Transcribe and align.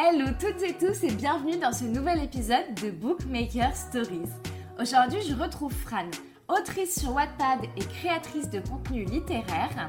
Hello 0.00 0.26
toutes 0.38 0.62
et 0.62 0.74
tous 0.74 1.02
et 1.02 1.10
bienvenue 1.10 1.56
dans 1.56 1.72
ce 1.72 1.82
nouvel 1.82 2.22
épisode 2.22 2.72
de 2.80 2.92
Bookmaker 2.92 3.74
Stories. 3.74 4.30
Aujourd'hui, 4.80 5.18
je 5.28 5.34
retrouve 5.34 5.72
Fran, 5.72 6.06
autrice 6.46 7.00
sur 7.00 7.16
Wattpad 7.16 7.64
et 7.76 7.80
créatrice 7.80 8.48
de 8.48 8.60
contenu 8.60 9.06
littéraire. 9.06 9.88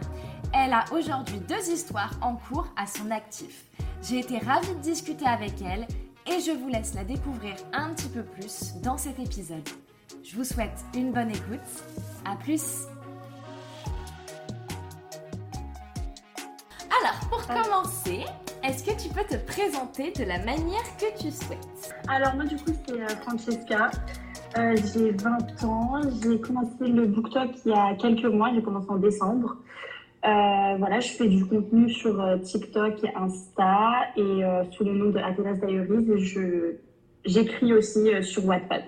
Elle 0.51 0.73
a 0.73 0.85
aujourd'hui 0.91 1.39
deux 1.47 1.71
histoires 1.71 2.17
en 2.23 2.37
cours 2.37 2.67
à 2.75 2.87
son 2.87 3.11
actif. 3.11 3.66
J'ai 4.02 4.18
été 4.18 4.39
ravie 4.39 4.73
de 4.73 4.82
discuter 4.82 5.27
avec 5.27 5.61
elle 5.61 5.86
et 6.26 6.41
je 6.41 6.57
vous 6.57 6.70
laisse 6.70 6.96
la 6.96 7.04
découvrir 7.04 7.54
un 7.71 7.94
petit 7.94 8.10
peu 8.10 8.23
plus 8.23 8.82
dans 8.82 8.98
cet 8.98 9.20
épisode. 9.20 9.70
Je 10.23 10.36
vous 10.36 10.44
souhaite 10.44 10.84
une 10.96 11.12
bonne 11.12 11.30
écoute. 11.30 11.60
À 12.26 12.36
plus. 12.36 12.88
Pour 17.30 17.46
commencer, 17.48 18.25
est-ce 18.64 18.84
que 18.84 19.02
tu 19.02 19.09
peux 19.09 19.23
te 19.23 19.35
présenter 19.45 20.12
de 20.12 20.23
la 20.23 20.40
manière 20.40 20.84
que 20.98 21.17
tu 21.17 21.31
souhaites? 21.31 21.95
Alors 22.08 22.36
moi 22.36 22.45
du 22.45 22.55
coup 22.55 22.72
c'est 22.86 22.99
euh, 22.99 23.08
Francesca, 23.22 23.91
euh, 24.58 24.76
j'ai 24.94 25.12
20 25.12 25.63
ans, 25.63 26.02
j'ai 26.22 26.39
commencé 26.41 26.88
le 26.88 27.05
BookTok 27.05 27.52
il 27.66 27.72
y 27.72 27.73
a 27.73 27.95
quelques 27.95 28.26
mois, 28.26 28.52
j'ai 28.53 28.63
commencé 28.63 28.89
en 28.89 28.98
décembre. 28.98 29.58
Euh, 30.26 30.76
voilà, 30.80 31.00
je 31.00 31.09
fais 31.09 31.27
du 31.27 31.45
contenu 31.45 31.89
sur 31.89 32.22
TikTok 32.41 33.03
et 33.03 33.16
Insta 33.16 33.91
et 34.17 34.41
sous 34.72 34.84
le 34.84 34.94
nom 34.94 35.11
de 35.11 35.20
Athénas 35.20 35.53
Diaries 35.53 36.25
je, 36.25 36.75
j'écris 37.25 37.73
aussi 37.73 38.11
sur 38.23 38.45
Wattpad. 38.45 38.84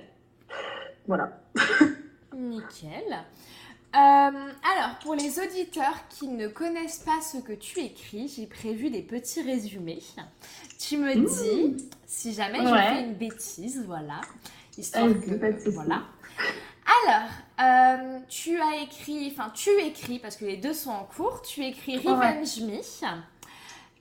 Voilà. 1.07 1.39
Nickel. 2.35 3.23
Euh, 3.93 3.97
alors, 3.97 4.99
pour 5.03 5.15
les 5.15 5.37
auditeurs 5.39 6.07
qui 6.09 6.29
ne 6.29 6.47
connaissent 6.47 7.03
pas 7.05 7.19
ce 7.21 7.37
que 7.37 7.51
tu 7.51 7.79
écris, 7.79 8.31
j'ai 8.33 8.45
prévu 8.45 8.89
des 8.89 9.01
petits 9.01 9.41
résumés. 9.41 10.01
Tu 10.79 10.97
me 10.97 11.13
dis 11.13 11.89
si 12.05 12.33
jamais 12.33 12.59
je 12.59 12.73
fais 12.73 13.03
une 13.03 13.15
bêtise, 13.15 13.83
voilà. 13.85 14.21
Histoire 14.77 15.09
que, 15.09 15.69
voilà. 15.71 16.03
Alors, 17.05 17.29
euh, 17.61 18.19
tu 18.29 18.59
as 18.59 18.81
écrit, 18.83 19.33
enfin 19.35 19.51
tu 19.53 19.69
écris, 19.81 20.19
parce 20.19 20.37
que 20.37 20.45
les 20.45 20.57
deux 20.57 20.73
sont 20.73 20.91
en 20.91 21.03
cours, 21.03 21.41
tu 21.41 21.63
écris 21.63 21.97
Revenge 21.97 22.61
Me. 22.61 22.79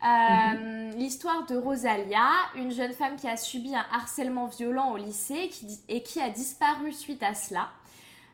Euh, 0.02 0.90
mhm. 0.92 0.98
L'histoire 0.98 1.44
de 1.46 1.56
Rosalia, 1.56 2.28
une 2.54 2.70
jeune 2.70 2.92
femme 2.92 3.16
qui 3.16 3.28
a 3.28 3.36
subi 3.36 3.74
un 3.74 3.84
harcèlement 3.92 4.46
violent 4.46 4.92
au 4.92 4.96
lycée 4.96 5.50
et 5.88 6.02
qui 6.02 6.20
a 6.20 6.30
disparu 6.30 6.92
suite 6.92 7.22
à 7.22 7.34
cela. 7.34 7.70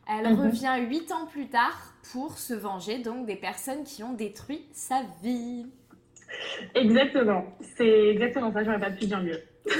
Elle 0.07 0.33
mhm. 0.33 0.39
revient 0.39 0.75
huit 0.87 1.11
ans 1.11 1.25
plus 1.25 1.47
tard 1.47 1.93
pour 2.11 2.37
se 2.37 2.53
venger 2.53 2.99
donc 2.99 3.25
des 3.25 3.35
personnes 3.35 3.83
qui 3.83 4.03
ont 4.03 4.13
détruit 4.13 4.65
sa 4.71 5.01
vie. 5.21 5.65
Exactement, 6.75 7.45
c'est 7.77 8.09
exactement 8.09 8.51
ça, 8.53 8.63
j'aurais 8.63 8.79
pas 8.79 8.91
pu 8.91 9.05
dire 9.05 9.21
mieux. 9.21 9.41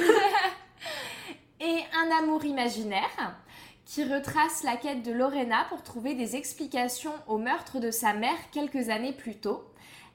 Et 1.59 1.79
un 1.93 2.23
amour 2.23 2.45
imaginaire 2.45 3.37
qui 3.85 4.03
retrace 4.03 4.63
la 4.63 4.75
quête 4.75 5.01
de 5.03 5.11
Lorena 5.11 5.65
pour 5.69 5.81
trouver 5.81 6.13
des 6.13 6.35
explications 6.35 7.13
au 7.27 7.37
meurtre 7.37 7.79
de 7.79 7.89
sa 7.89 8.13
mère 8.13 8.37
quelques 8.51 8.89
années 8.89 9.13
plus 9.13 9.35
tôt. 9.35 9.63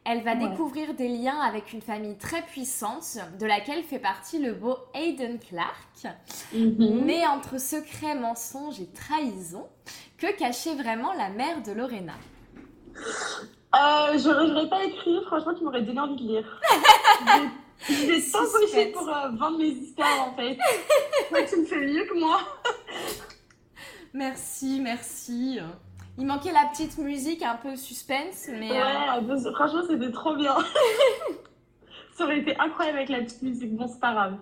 Elle 0.04 0.22
va 0.22 0.34
découvrir 0.34 0.94
des 0.94 1.08
liens 1.08 1.38
avec 1.38 1.72
une 1.72 1.80
famille 1.80 2.18
très 2.18 2.42
puissante, 2.42 3.18
de 3.38 3.46
laquelle 3.46 3.84
fait 3.84 4.00
partie 4.00 4.40
le 4.40 4.52
beau 4.52 4.76
Hayden 4.94 5.38
Clark. 5.38 6.16
Mhm. 6.52 7.04
Mais 7.04 7.24
entre 7.26 7.60
secrets, 7.60 8.16
mensonges 8.16 8.80
et 8.80 8.88
trahison, 8.88 9.68
que 10.18 10.36
cachait 10.36 10.74
vraiment 10.74 11.12
la 11.12 11.28
mère 11.28 11.62
de 11.62 11.70
Lorena? 11.70 12.14
Euh, 12.96 14.18
Je 14.18 14.28
n'aurais 14.28 14.68
pas 14.68 14.84
écrit, 14.84 15.22
franchement, 15.26 15.54
tu 15.54 15.64
m'aurais 15.64 15.82
donné 15.82 16.00
envie 16.00 16.16
de 16.16 16.28
lire. 16.28 16.60
J'ai 17.88 18.30
tant 18.30 18.42
bossé 18.42 18.86
pour 18.92 19.08
euh, 19.08 19.28
vendre 19.38 19.58
mes 19.58 19.68
histoires, 19.68 20.28
en 20.28 20.36
fait. 20.36 20.58
Toi, 21.28 21.42
tu 21.48 21.60
me 21.60 21.64
fais 21.64 21.86
mieux 21.86 22.04
que 22.04 22.18
moi. 22.18 22.40
merci, 24.12 24.80
merci. 24.80 25.58
Il 26.18 26.26
manquait 26.26 26.52
la 26.52 26.66
petite 26.66 26.98
musique 26.98 27.42
un 27.42 27.56
peu 27.56 27.74
suspense, 27.76 28.48
mais. 28.48 28.70
Ouais, 28.70 28.80
euh, 28.80 29.52
franchement, 29.54 29.82
c'était 29.88 30.12
trop 30.12 30.36
bien. 30.36 30.56
Ça 32.14 32.24
aurait 32.24 32.40
été 32.40 32.58
incroyable 32.58 32.98
avec 32.98 33.08
la 33.08 33.20
petite 33.22 33.42
musique. 33.42 33.74
Bon, 33.74 33.88
c'est 33.88 34.00
pas 34.00 34.12
grave. 34.12 34.36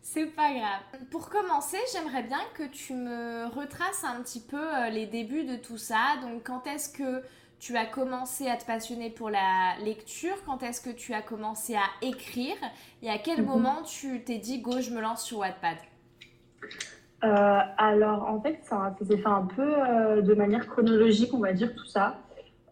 C'est 0.00 0.26
pas 0.26 0.52
grave. 0.52 1.06
Pour 1.10 1.30
commencer, 1.30 1.78
j'aimerais 1.92 2.24
bien 2.24 2.40
que 2.54 2.64
tu 2.64 2.92
me 2.92 3.46
retraces 3.46 4.04
un 4.04 4.20
petit 4.22 4.40
peu 4.40 4.58
euh, 4.58 4.90
les 4.90 5.06
débuts 5.06 5.44
de 5.44 5.56
tout 5.56 5.78
ça. 5.78 6.16
Donc, 6.22 6.42
quand 6.44 6.66
est-ce 6.66 6.92
que 6.92 7.22
tu 7.60 7.76
as 7.76 7.86
commencé 7.86 8.48
à 8.48 8.56
te 8.56 8.66
passionner 8.66 9.08
pour 9.08 9.30
la 9.30 9.76
lecture? 9.78 10.34
Quand 10.44 10.64
est-ce 10.64 10.80
que 10.80 10.90
tu 10.90 11.14
as 11.14 11.22
commencé 11.22 11.76
à 11.76 11.84
écrire? 12.02 12.56
Et 13.02 13.08
à 13.08 13.18
quel 13.18 13.42
mhm. 13.42 13.46
moment 13.46 13.82
tu 13.84 14.24
t'es 14.24 14.38
dit, 14.38 14.60
go, 14.60 14.80
je 14.80 14.90
me 14.90 15.00
lance 15.00 15.24
sur 15.24 15.38
Wattpad? 15.38 15.78
Euh, 17.24 17.58
alors, 17.78 18.28
en 18.28 18.40
fait, 18.40 18.58
ça, 18.62 18.94
s'est 19.00 19.16
fait 19.16 19.26
un 19.26 19.46
peu 19.54 19.62
euh, 19.62 20.22
de 20.22 20.34
manière 20.34 20.66
chronologique, 20.66 21.32
on 21.32 21.38
va 21.38 21.52
dire, 21.52 21.74
tout 21.74 21.86
ça. 21.86 22.16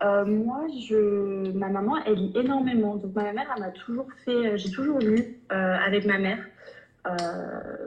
Euh, 0.03 0.25
moi, 0.25 0.63
je, 0.89 1.53
ma 1.53 1.69
maman, 1.69 1.99
elle 2.05 2.15
lit 2.15 2.33
énormément. 2.35 2.97
Donc, 2.97 3.15
ma 3.15 3.33
mère, 3.33 3.53
elle 3.55 3.63
m'a 3.63 3.71
toujours 3.71 4.09
fait, 4.25 4.59
j'ai 4.59 4.71
toujours 4.71 4.99
lu 4.99 5.39
avec 5.51 6.05
ma 6.07 6.19
mère, 6.19 6.39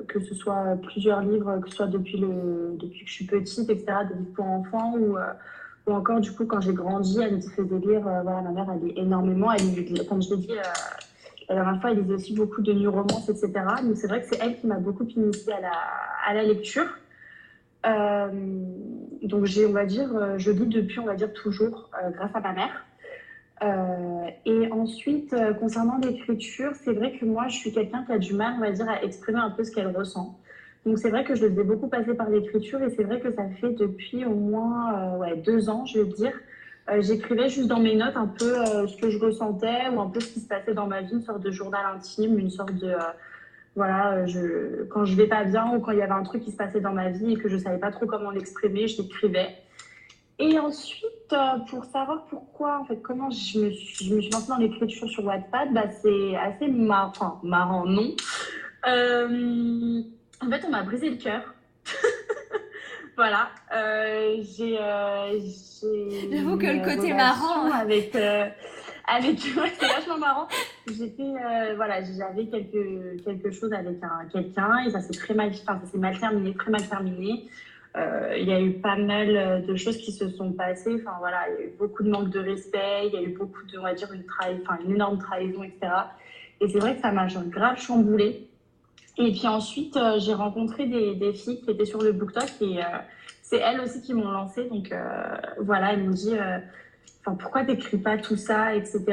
que 0.08 0.20
ce 0.20 0.36
soit 0.36 0.78
plusieurs 0.84 1.22
livres, 1.22 1.60
que 1.60 1.70
ce 1.70 1.76
soit 1.76 1.88
depuis, 1.88 2.18
le, 2.18 2.78
depuis 2.78 3.04
que 3.04 3.10
je 3.10 3.14
suis 3.14 3.26
petite, 3.26 3.70
etc., 3.70 3.86
des 4.08 4.16
livres 4.16 4.34
pour 4.36 4.46
enfants, 4.46 4.94
ou, 4.98 5.18
ou 5.88 5.94
encore, 5.94 6.22
du 6.22 6.32
coup, 6.32 6.46
quand 6.46 6.62
j'ai 6.62 6.74
grandi, 6.74 7.20
elle 7.22 7.36
me 7.36 7.42
faisait 7.42 7.80
lire, 7.80 8.02
voilà, 8.02 8.42
ma 8.42 8.52
mère, 8.52 8.68
elle 8.74 8.88
lit 8.88 8.94
énormément. 8.96 9.52
Elle, 9.52 10.08
comme 10.08 10.22
je 10.22 10.30
l'ai 10.30 10.38
dit, 10.38 10.54
la 11.50 11.56
dernière 11.56 11.82
fois, 11.82 11.92
elle 11.92 12.00
lisait 12.00 12.14
aussi 12.14 12.34
beaucoup 12.34 12.62
de 12.62 12.74
new 12.74 12.92
romances, 12.92 13.30
etc. 13.30 13.52
Donc, 13.84 13.98
c'est 13.98 14.08
vrai 14.08 14.22
que 14.22 14.28
c'est 14.28 14.40
elle 14.42 14.58
qui 14.60 14.68
m'a 14.68 14.80
beaucoup 14.80 15.06
initiée 15.06 15.54
à 15.54 15.62
la, 15.62 15.72
à 16.28 16.34
la 16.34 16.44
lecture. 16.44 16.88
Euh, 17.86 18.30
donc, 19.22 19.46
j'ai, 19.46 19.66
on 19.66 19.72
va 19.72 19.86
dire, 19.86 20.16
euh, 20.16 20.38
je 20.38 20.52
lis 20.52 20.68
depuis, 20.68 21.00
on 21.00 21.06
va 21.06 21.16
dire, 21.16 21.34
toujours 21.34 21.90
euh, 22.02 22.10
grâce 22.12 22.32
à 22.34 22.40
ma 22.40 22.54
mère. 22.54 22.86
et 24.46 24.72
ensuite, 24.72 25.34
concernant 25.60 25.98
l'écriture, 25.98 26.72
c'est 26.84 26.92
vrai 26.92 27.18
que 27.18 27.24
moi, 27.26 27.48
je 27.48 27.58
suis 27.58 27.72
quelqu'un 27.72 28.04
qui 28.04 28.12
a 28.12 28.18
du 28.18 28.34
mal, 28.34 28.56
on 28.58 28.60
va 28.60 28.72
dire, 28.72 28.90
à 28.90 29.04
exprimer 29.04 29.40
un 29.40 29.52
peu 29.52 29.64
ce 29.64 29.72
qu'elle 29.72 29.96
ressent. 29.96 30.38
Donc, 30.86 30.98
c'est 31.00 31.10
vrai 31.10 31.24
que 31.24 31.34
je 31.36 31.46
le 31.46 31.52
faisais 31.52 31.64
beaucoup 31.64 31.88
passer 31.88 32.14
par 32.14 32.30
l'écriture 32.30 32.82
et 32.84 32.90
c'est 32.90 33.06
vrai 33.06 33.22
que 33.22 33.32
ça 33.32 33.48
fait 33.62 33.72
depuis 33.72 34.26
au 34.26 34.36
moins 34.36 35.18
deux 35.46 35.70
ans, 35.70 35.86
je 35.86 36.02
vais 36.02 36.10
dire, 36.10 36.34
euh, 36.90 37.02
j'écrivais 37.02 37.48
juste 37.48 37.68
dans 37.68 37.80
mes 37.80 37.96
notes 37.96 38.18
un 38.18 38.28
peu 38.28 38.58
euh, 38.60 38.88
ce 38.88 38.98
que 38.98 39.10
je 39.10 39.18
ressentais 39.18 39.88
ou 39.94 40.02
un 40.02 40.10
peu 40.10 40.20
ce 40.20 40.34
qui 40.34 40.42
se 40.42 40.48
passait 40.48 40.74
dans 40.74 40.88
ma 40.88 41.02
vie, 41.02 41.14
une 41.14 41.22
sorte 41.22 41.42
de 41.42 41.52
journal 41.52 41.86
intime, 41.96 42.38
une 42.38 42.50
sorte 42.50 42.74
de 42.74 42.88
euh, 42.88 43.00
voilà, 43.76 44.26
je, 44.26 44.84
quand 44.84 45.06
je 45.06 45.16
vais 45.16 45.28
pas 45.28 45.46
bien 45.46 45.74
ou 45.76 45.80
quand 45.80 45.92
il 45.92 46.00
y 46.00 46.02
avait 46.02 46.12
un 46.12 46.24
truc 46.24 46.44
qui 46.44 46.52
se 46.52 46.58
passait 46.58 46.82
dans 46.82 46.92
ma 46.92 47.10
vie 47.10 47.34
et 47.34 47.38
que 47.38 47.48
je 47.48 47.58
savais 47.58 47.80
pas 47.80 47.92
trop 47.92 48.06
comment 48.06 48.32
l'exprimer, 48.32 48.88
je 48.88 49.02
l'écrivais. 49.02 49.56
Et 50.40 50.60
ensuite, 50.60 51.36
pour 51.70 51.86
savoir 51.86 52.26
pourquoi, 52.26 52.80
en 52.80 52.86
fait, 52.86 53.02
comment 53.02 53.30
je 53.32 53.60
me 53.60 53.72
suis, 53.72 54.06
je 54.06 54.14
me 54.16 54.48
dans 54.48 54.58
l'écriture 54.58 55.10
sur 55.10 55.24
Wattpad, 55.26 55.74
bah, 55.74 55.90
c'est 55.90 56.36
assez 56.36 56.68
marrant, 56.68 57.40
marrant, 57.44 57.86
non. 57.86 58.14
en 58.86 60.50
fait, 60.50 60.66
on 60.68 60.70
m'a 60.70 60.84
brisé 60.84 61.10
le 61.10 61.18
cœur. 61.18 61.56
Voilà, 63.16 63.50
euh, 63.76 64.38
j'ai. 64.42 64.78
Euh, 64.80 65.40
J'avoue 66.32 66.58
que 66.58 66.66
le 66.66 66.84
côté 66.84 67.14
marrant. 67.14 67.72
Avec, 67.72 68.16
euh, 68.16 68.48
avec 69.08 69.40
c'est 69.80 69.88
vachement 69.88 70.18
marrant. 70.18 70.48
J'étais, 70.88 71.22
euh, 71.22 71.74
voilà, 71.76 72.02
j'avais 72.02 72.48
quelque, 72.48 73.22
quelque 73.24 73.52
chose 73.52 73.72
avec 73.72 73.98
un, 74.02 74.26
quelqu'un 74.32 74.80
et 74.86 74.90
ça 74.90 75.02
s'est 75.02 75.14
très 75.14 75.34
mal, 75.34 75.50
enfin, 75.50 75.80
ça 75.84 75.92
s'est 75.92 75.98
mal 75.98 76.18
terminé, 76.20 76.54
très 76.56 76.72
mal 76.72 76.88
terminé. 76.88 77.48
Euh, 77.96 78.36
il 78.36 78.48
y 78.48 78.54
a 78.54 78.60
eu 78.60 78.74
pas 78.80 78.96
mal 78.96 79.64
de 79.64 79.76
choses 79.76 79.98
qui 79.98 80.12
se 80.12 80.30
sont 80.30 80.52
passées. 80.54 80.96
Enfin 81.02 81.16
voilà, 81.20 81.46
il 81.50 81.54
y 81.54 81.64
a 81.64 81.68
eu 81.68 81.74
beaucoup 81.78 82.02
de 82.02 82.10
manque 82.10 82.32
de 82.32 82.40
respect, 82.40 83.08
il 83.08 83.14
y 83.14 83.18
a 83.18 83.22
eu 83.22 83.38
beaucoup 83.38 83.64
de, 83.72 83.78
on 83.78 83.84
va 83.84 83.94
dire, 83.94 84.12
une, 84.12 84.24
enfin, 84.40 84.80
une 84.84 84.96
énorme 84.96 85.20
trahison, 85.20 85.62
etc. 85.62 85.92
Et 86.62 86.68
c'est 86.68 86.80
vrai 86.80 86.96
que 86.96 87.02
ça 87.02 87.12
m'a 87.12 87.28
grave 87.28 87.80
chamboulé. 87.80 88.48
Et 89.18 89.32
puis 89.32 89.48
ensuite, 89.48 89.96
euh, 89.96 90.20
j'ai 90.20 90.34
rencontré 90.34 90.88
des, 90.88 91.34
filles 91.34 91.62
qui 91.62 91.70
étaient 91.70 91.86
sur 91.86 92.02
le 92.02 92.14
BookTok 92.14 92.50
et 92.62 92.80
euh, 92.80 92.88
c'est 93.42 93.58
elles 93.58 93.80
aussi 93.80 94.02
qui 94.02 94.14
m'ont 94.14 94.32
lancé. 94.32 94.66
Donc 94.66 94.92
euh, 94.92 95.36
voilà, 95.62 95.94
elles 95.94 96.04
m'ont 96.04 96.12
dit 96.12 96.34
enfin, 97.22 97.36
pourquoi 97.36 97.64
t'écris 97.64 97.98
pas 97.98 98.18
tout 98.18 98.38
ça, 98.38 98.74
etc. 98.74 99.04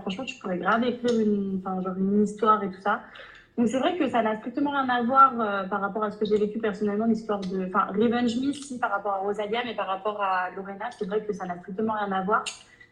franchement, 0.00 0.24
tu 0.24 0.36
pourrais 0.36 0.58
grave 0.58 0.84
écrire 0.84 1.18
une, 1.18 1.62
genre 1.64 1.96
une 1.96 2.22
histoire 2.22 2.62
et 2.62 2.70
tout 2.70 2.80
ça. 2.82 3.00
Donc 3.56 3.68
c'est 3.68 3.78
vrai 3.78 3.96
que 3.96 4.08
ça 4.08 4.22
n'a 4.22 4.38
strictement 4.38 4.70
rien 4.70 4.88
à 4.88 5.02
voir 5.02 5.34
par 5.68 5.80
rapport 5.80 6.04
à 6.04 6.10
ce 6.10 6.18
que 6.18 6.24
j'ai 6.24 6.38
vécu 6.38 6.58
personnellement, 6.58 7.06
l'histoire 7.06 7.40
de, 7.40 7.66
enfin, 7.66 7.86
Revenge 7.92 8.36
Me, 8.36 8.52
si 8.52 8.78
par 8.78 8.90
rapport 8.90 9.12
à 9.12 9.18
Rosalia, 9.18 9.62
mais 9.64 9.74
par 9.74 9.86
rapport 9.86 10.22
à 10.22 10.50
Lorena, 10.54 10.86
c'est 10.96 11.06
vrai 11.06 11.24
que 11.24 11.32
ça 11.32 11.46
n'a 11.46 11.58
strictement 11.58 11.94
rien 11.94 12.12
à 12.12 12.22
voir. 12.22 12.44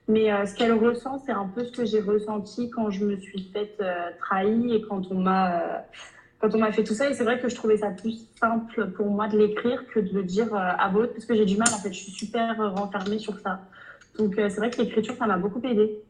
Mais 0.08 0.46
ce 0.46 0.54
qu'elle 0.54 0.72
ressent, 0.72 1.18
c'est 1.18 1.32
un 1.32 1.46
peu 1.46 1.64
ce 1.64 1.72
que 1.72 1.84
j'ai 1.84 2.00
ressenti 2.00 2.70
quand 2.70 2.90
je 2.90 3.04
me 3.04 3.16
suis 3.16 3.50
faite 3.52 3.82
trahie 4.18 4.74
et 4.74 4.82
quand 4.82 5.02
on 5.10 5.20
m'a 5.20 5.84
quand 6.40 6.54
on 6.54 6.58
m'a 6.58 6.72
fait 6.72 6.84
tout 6.84 6.94
ça. 6.94 7.08
Et 7.10 7.14
c'est 7.14 7.24
vrai 7.24 7.40
que 7.40 7.48
je 7.48 7.54
trouvais 7.54 7.78
ça 7.78 7.90
plus 7.90 8.26
simple 8.38 8.90
pour 8.92 9.10
moi 9.10 9.28
de 9.28 9.38
l'écrire 9.38 9.84
que 9.88 10.00
de 10.00 10.12
le 10.12 10.22
dire 10.22 10.54
euh, 10.54 10.58
à 10.78 10.88
voix 10.88 11.08
parce 11.08 11.24
que 11.24 11.34
j'ai 11.34 11.44
du 11.44 11.56
mal, 11.56 11.68
en 11.72 11.78
fait, 11.78 11.92
je 11.92 11.98
suis 11.98 12.12
super 12.12 12.56
renfermée 12.74 13.18
sur 13.18 13.38
ça. 13.38 13.60
Donc 14.18 14.38
euh, 14.38 14.48
c'est 14.48 14.58
vrai 14.58 14.70
que 14.70 14.80
l'écriture, 14.80 15.14
ça 15.16 15.26
m'a 15.26 15.36
beaucoup 15.36 15.60
aidé. 15.64 16.02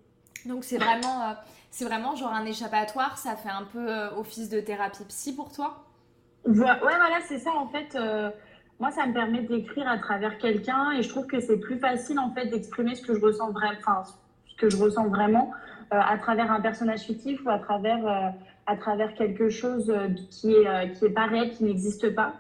Donc 0.46 0.64
c'est 0.64 0.78
vraiment, 0.78 1.34
c'est 1.70 1.84
vraiment 1.84 2.14
genre 2.14 2.32
un 2.32 2.44
échappatoire, 2.44 3.18
ça 3.18 3.34
fait 3.34 3.50
un 3.50 3.64
peu 3.64 3.90
office 4.16 4.48
de 4.48 4.60
thérapie 4.60 5.04
psy 5.08 5.34
pour 5.34 5.50
toi? 5.52 5.84
Ouais, 6.46 6.54
voilà, 6.54 7.18
c'est 7.26 7.38
ça 7.38 7.50
en 7.50 7.66
fait. 7.66 7.98
moi, 8.78 8.92
ça 8.92 9.04
me 9.04 9.12
permet 9.12 9.42
d'écrire 9.42 9.88
à 9.88 9.98
travers 9.98 10.38
quelqu'un 10.38 10.92
et 10.92 11.02
je 11.02 11.08
trouve 11.08 11.26
que 11.26 11.40
c'est 11.40 11.58
plus 11.58 11.78
facile 11.80 12.20
en 12.20 12.30
fait 12.30 12.46
d'exprimer 12.46 12.94
ce 12.94 13.02
que 13.02 13.14
je 13.14 13.20
ressens 13.20 13.50
vraiment, 13.50 13.78
enfin, 13.80 14.04
ce 14.46 14.56
que 14.56 14.70
je 14.70 14.76
ressens 14.76 15.08
vraiment 15.08 15.50
à 15.90 16.16
travers 16.18 16.52
un 16.52 16.60
personnage 16.60 17.00
fictif 17.00 17.44
ou 17.44 17.50
à 17.50 17.58
travers 17.58 18.32
à 18.68 18.76
travers 18.76 19.14
quelque 19.14 19.48
chose 19.48 19.90
euh, 19.90 20.08
qui 20.30 20.52
est, 20.52 20.68
euh, 20.68 20.86
qui 20.88 21.06
est 21.06 21.10
pas 21.10 21.24
réel, 21.24 21.50
qui 21.50 21.64
n'existe 21.64 22.14
pas, 22.14 22.34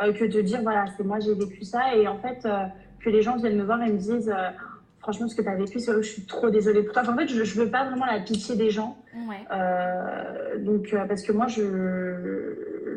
euh, 0.00 0.12
que 0.12 0.24
de 0.24 0.40
dire, 0.40 0.62
voilà, 0.62 0.84
c'est 0.96 1.02
moi, 1.02 1.18
j'ai 1.18 1.34
vécu 1.34 1.64
ça. 1.64 1.96
Et 1.96 2.06
en 2.06 2.18
fait, 2.18 2.46
que 3.00 3.10
les 3.10 3.20
gens 3.20 3.36
viennent 3.36 3.58
me 3.58 3.64
voir 3.64 3.82
et 3.82 3.90
me 3.90 3.98
disent, 3.98 4.32
franchement, 5.00 5.26
ce 5.26 5.34
que 5.34 5.42
tu 5.42 5.48
as 5.48 5.56
vécu, 5.56 5.80
c'est 5.80 5.92
je 5.92 6.00
suis 6.02 6.24
trop 6.24 6.50
désolée 6.50 6.84
pour 6.84 6.94
toi. 6.94 7.02
en 7.06 7.16
fait, 7.16 7.26
je, 7.26 7.42
je 7.42 7.60
veux 7.60 7.68
pas 7.68 7.84
vraiment 7.84 8.06
la 8.06 8.20
pitié 8.20 8.54
des 8.54 8.70
gens. 8.70 8.96
donc, 10.60 10.94
parce 11.08 11.22
que 11.22 11.32
moi, 11.32 11.48
je, 11.48 11.62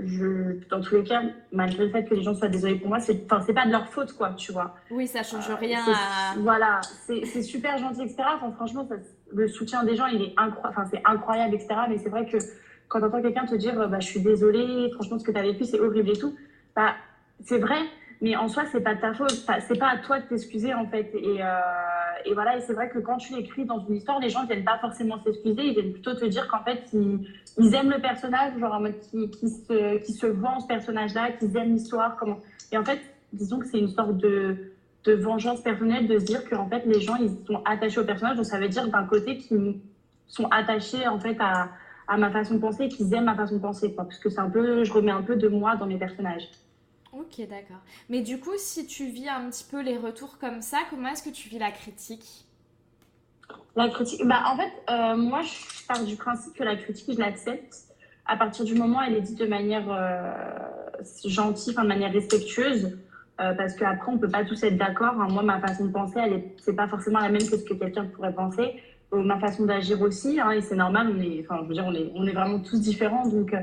je, 0.05 0.69
dans 0.69 0.79
tous 0.79 0.95
les 0.95 1.03
cas, 1.03 1.23
malgré 1.51 1.85
le 1.85 1.91
fait 1.91 2.05
que 2.05 2.13
les 2.13 2.21
gens 2.21 2.35
soient 2.35 2.49
désolés 2.49 2.75
pour 2.75 2.89
moi, 2.89 2.99
c'est, 2.99 3.25
c'est 3.47 3.53
pas 3.53 3.65
de 3.65 3.71
leur 3.71 3.89
faute, 3.89 4.13
quoi, 4.13 4.33
tu 4.37 4.51
vois. 4.51 4.75
Oui, 4.91 5.07
ça 5.07 5.23
change 5.23 5.49
rien. 5.59 5.79
Voilà, 6.37 6.81
c'est, 7.07 7.25
c'est 7.25 7.41
super 7.41 7.79
gentil, 7.79 8.03
etc. 8.03 8.23
Enfin, 8.35 8.51
franchement, 8.51 8.87
le 9.33 9.47
soutien 9.47 9.83
des 9.83 9.95
gens, 9.95 10.05
il 10.05 10.21
est 10.21 10.35
enfin, 10.37 10.85
c'est 10.91 11.01
incroyable, 11.03 11.55
etc. 11.55 11.75
Mais 11.89 11.97
c'est 11.97 12.09
vrai 12.09 12.27
que 12.27 12.37
quand 12.87 12.99
tu 12.99 13.05
entends 13.05 13.21
quelqu'un 13.21 13.45
te 13.45 13.55
dire 13.55 13.75
bah, 13.89 13.99
je 13.99 14.07
suis 14.07 14.21
désolée, 14.21 14.89
franchement, 14.93 15.19
ce 15.19 15.23
que 15.23 15.31
tu 15.31 15.37
as 15.37 15.43
vécu, 15.43 15.65
c'est 15.65 15.79
horrible 15.79 16.09
et 16.09 16.17
tout, 16.17 16.35
bah, 16.75 16.95
c'est 17.43 17.59
vrai, 17.59 17.79
mais 18.21 18.35
en 18.35 18.47
soi, 18.47 18.63
c'est 18.71 18.81
pas 18.81 18.95
de 18.95 19.01
ta 19.01 19.13
faute. 19.13 19.31
C'est 19.67 19.77
pas 19.77 19.89
à 19.89 19.97
toi 19.97 20.19
de 20.19 20.25
t'excuser, 20.25 20.73
en 20.73 20.87
fait. 20.87 21.11
Et, 21.13 21.43
euh, 21.43 22.25
et 22.25 22.33
voilà, 22.33 22.57
et 22.57 22.61
c'est 22.61 22.73
vrai 22.73 22.89
que 22.89 22.99
quand 22.99 23.17
tu 23.17 23.35
l'écris 23.35 23.65
dans 23.65 23.85
une 23.85 23.95
histoire, 23.95 24.19
les 24.19 24.29
gens 24.29 24.45
viennent 24.45 24.63
pas 24.63 24.77
forcément 24.79 25.21
s'excuser, 25.23 25.63
ils 25.63 25.73
viennent 25.73 25.91
plutôt 25.91 26.13
te 26.13 26.25
dire 26.25 26.47
qu'en 26.47 26.63
fait, 26.63 26.83
ils, 26.93 27.75
aiment 27.75 27.91
le 27.91 28.01
personnage, 28.01 28.57
genre 28.59 28.73
en 28.73 28.83
qui, 28.85 29.29
qui, 29.29 29.49
se, 29.49 29.97
qui 30.03 30.13
se 30.13 30.27
ce 30.27 30.67
personnage-là, 30.67 31.31
qu'ils 31.33 31.55
aiment 31.57 31.73
l'histoire. 31.73 32.15
Comment... 32.15 32.39
Et 32.71 32.77
en 32.77 32.85
fait, 32.85 33.01
disons 33.33 33.59
que 33.59 33.67
c'est 33.67 33.79
une 33.79 33.89
sorte 33.89 34.17
de, 34.17 34.71
de 35.03 35.13
vengeance 35.13 35.61
personnelle 35.61 36.07
de 36.07 36.17
se 36.17 36.25
dire 36.25 36.49
qu'en 36.49 36.69
fait, 36.69 36.83
les 36.85 37.01
gens, 37.01 37.17
ils 37.17 37.31
sont 37.45 37.61
attachés 37.65 37.99
au 37.99 38.05
personnage. 38.05 38.37
Donc, 38.37 38.45
ça 38.45 38.59
veut 38.59 38.69
dire 38.69 38.87
d'un 38.87 39.05
côté 39.05 39.37
qu'ils 39.37 39.79
sont 40.27 40.47
attachés, 40.47 41.07
en 41.07 41.19
fait, 41.19 41.35
à 41.39 41.69
à 42.07 42.17
ma 42.17 42.31
façon 42.31 42.55
de 42.55 42.59
penser, 42.59 42.87
qu'ils 42.87 43.13
aiment 43.13 43.25
ma 43.25 43.35
façon 43.35 43.55
de 43.55 43.61
penser, 43.61 43.93
quoi. 43.93 44.05
Parce 44.05 44.19
que 44.19 44.29
c'est 44.29 44.39
un 44.39 44.49
peu, 44.49 44.83
je 44.83 44.93
remets 44.93 45.11
un 45.11 45.21
peu 45.21 45.35
de 45.35 45.47
moi 45.47 45.75
dans 45.75 45.85
mes 45.85 45.97
personnages. 45.97 46.47
Ok, 47.13 47.47
d'accord. 47.47 47.81
Mais 48.09 48.21
du 48.21 48.39
coup, 48.39 48.57
si 48.57 48.85
tu 48.85 49.05
vis 49.07 49.29
un 49.29 49.49
petit 49.49 49.65
peu 49.69 49.81
les 49.81 49.97
retours 49.97 50.37
comme 50.37 50.61
ça, 50.61 50.79
comment 50.89 51.09
est-ce 51.09 51.23
que 51.23 51.29
tu 51.29 51.49
vis 51.49 51.59
la 51.59 51.71
critique? 51.71 52.45
La 53.75 53.89
critique, 53.89 54.21
bah 54.25 54.43
en 54.47 54.57
fait, 54.57 54.71
euh, 54.89 55.15
moi, 55.15 55.41
je 55.41 55.85
pars 55.87 56.03
du 56.03 56.15
principe 56.15 56.53
que 56.53 56.63
la 56.63 56.75
critique, 56.75 57.13
je 57.13 57.19
l'accepte 57.19 57.73
à 58.25 58.37
partir 58.37 58.65
du 58.65 58.73
moment 58.73 58.99
où 58.99 59.01
elle 59.01 59.15
est 59.15 59.21
dite 59.21 59.39
de 59.39 59.45
manière 59.45 59.85
euh, 59.89 60.33
gentille, 61.25 61.73
enfin, 61.73 61.83
de 61.83 61.89
manière 61.89 62.11
respectueuse. 62.11 62.97
Euh, 63.41 63.53
parce 63.53 63.75
qu'après, 63.75 64.11
on 64.11 64.17
peut 64.17 64.29
pas 64.29 64.45
tous 64.45 64.63
être 64.63 64.77
d'accord. 64.77 65.19
Hein. 65.19 65.27
Moi, 65.29 65.43
ma 65.43 65.59
façon 65.59 65.85
de 65.85 65.91
penser, 65.91 66.19
elle 66.23 66.33
est, 66.33 66.55
c'est 66.57 66.75
pas 66.75 66.87
forcément 66.87 67.19
la 67.19 67.29
même 67.29 67.41
que 67.41 67.57
ce 67.57 67.63
que 67.65 67.73
quelqu'un 67.73 68.05
pourrait 68.05 68.33
penser. 68.33 68.81
Euh, 69.13 69.23
ma 69.23 69.39
façon 69.39 69.65
d'agir 69.65 70.01
aussi, 70.01 70.39
hein, 70.39 70.51
et 70.51 70.61
c'est 70.61 70.75
normal, 70.75 71.13
on 71.15 71.21
est, 71.21 71.41
enfin, 71.43 71.61
je 71.63 71.67
veux 71.67 71.73
dire, 71.73 71.85
on 71.85 71.93
est, 71.93 72.11
on 72.15 72.25
est 72.25 72.31
vraiment 72.31 72.59
tous 72.59 72.79
différents, 72.79 73.27
donc 73.27 73.53
euh, 73.53 73.59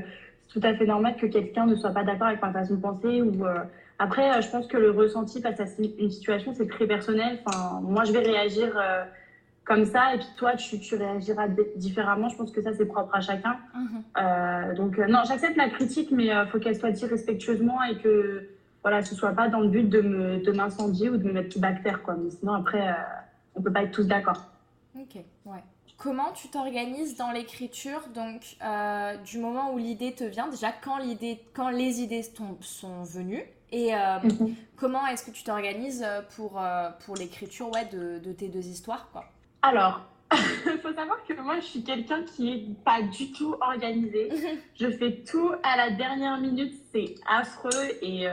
c'est 0.47 0.59
tout 0.59 0.65
à 0.65 0.73
fait 0.73 0.85
normal 0.85 1.15
que 1.17 1.25
quelqu'un 1.25 1.65
ne 1.65 1.75
soit 1.75 1.91
pas 1.91 2.03
d'accord 2.03 2.27
avec 2.27 2.41
ma 2.41 2.51
façon 2.51 2.75
de 2.75 2.81
penser. 2.81 3.21
Ou, 3.21 3.45
euh, 3.45 3.59
Après, 3.99 4.41
je 4.41 4.49
pense 4.49 4.67
que 4.67 4.77
le 4.77 4.91
ressenti 4.91 5.41
face 5.41 5.59
à 5.59 5.65
une 5.99 6.09
situation, 6.09 6.53
c'est 6.53 6.67
très 6.67 6.87
personnel. 6.87 7.39
Enfin, 7.45 7.81
moi, 7.81 8.03
je 8.05 8.11
vais 8.11 8.19
réagir 8.19 8.79
comme 9.65 9.85
ça, 9.85 10.13
et 10.13 10.17
puis 10.17 10.27
toi, 10.37 10.55
tu, 10.55 10.79
tu, 10.79 10.95
réagiras 10.95 11.47
différemment. 11.75 12.29
Je 12.29 12.35
pense 12.35 12.51
que 12.51 12.61
ça, 12.61 12.73
c'est 12.73 12.85
propre 12.85 13.15
à 13.15 13.21
chacun. 13.21 13.57
Mm-hmm. 13.75 14.75
donc, 14.75 14.97
non, 14.97 15.19
j'accepte 15.27 15.55
la 15.57 15.69
critique, 15.69 16.11
mais 16.11 16.25
il 16.25 16.47
faut 16.51 16.59
qu'elle 16.59 16.75
soit 16.75 16.91
dite 16.91 17.09
respectueusement 17.09 17.81
et 17.83 17.97
que 17.97 18.49
voilà, 18.81 19.01
ce 19.01 19.15
soit 19.15 19.31
pas 19.31 19.47
dans 19.47 19.61
le 19.61 19.69
but 19.69 19.89
de 19.89 20.51
m'incendier 20.51 21.09
ou 21.09 21.17
de 21.17 21.23
me 21.23 21.31
mettre 21.31 21.49
tout 21.49 21.61
bactère, 21.61 22.03
quoi. 22.03 22.15
Mais 22.21 22.29
sinon, 22.29 22.53
après, 22.53 22.95
on 23.55 23.61
peut 23.61 23.71
pas 23.71 23.83
être 23.83 23.91
tous 23.91 24.07
d'accord. 24.07 24.52
Ok, 24.95 25.23
ouais. 25.45 25.63
Comment 25.97 26.31
tu 26.33 26.49
t'organises 26.49 27.15
dans 27.15 27.31
l'écriture 27.31 28.01
Donc, 28.13 28.57
euh, 28.63 29.15
du 29.17 29.37
moment 29.37 29.73
où 29.73 29.77
l'idée 29.77 30.13
te 30.13 30.23
vient, 30.23 30.47
déjà 30.47 30.71
quand, 30.71 30.97
l'idée, 30.97 31.39
quand 31.53 31.69
les 31.69 32.01
idées 32.01 32.23
sont 32.23 33.03
venues, 33.03 33.43
et 33.71 33.95
euh, 33.95 34.19
mhm. 34.19 34.53
comment 34.75 35.05
est-ce 35.07 35.25
que 35.25 35.31
tu 35.31 35.43
t'organises 35.43 36.05
pour, 36.35 36.59
euh, 36.59 36.89
pour 37.05 37.15
l'écriture 37.15 37.71
ouais, 37.71 37.85
de, 37.85 38.19
de, 38.19 38.31
tes 38.31 38.49
deux 38.49 38.67
histoires 38.67 39.09
quoi? 39.11 39.25
Alors, 39.63 40.01
il 40.31 40.37
faut 40.83 40.93
savoir 40.93 41.23
que 41.27 41.33
moi, 41.41 41.59
je 41.59 41.65
suis 41.65 41.83
quelqu'un 41.83 42.23
qui 42.23 42.43
n'est 42.43 42.75
pas 42.83 43.01
du 43.01 43.31
tout 43.31 43.55
organisé. 43.61 44.29
je 44.79 44.91
fais 44.91 45.23
tout 45.25 45.51
à 45.63 45.77
la 45.77 45.89
dernière 45.89 46.39
minute, 46.39 46.73
c'est 46.93 47.15
affreux. 47.27 47.89
Et 48.01 48.27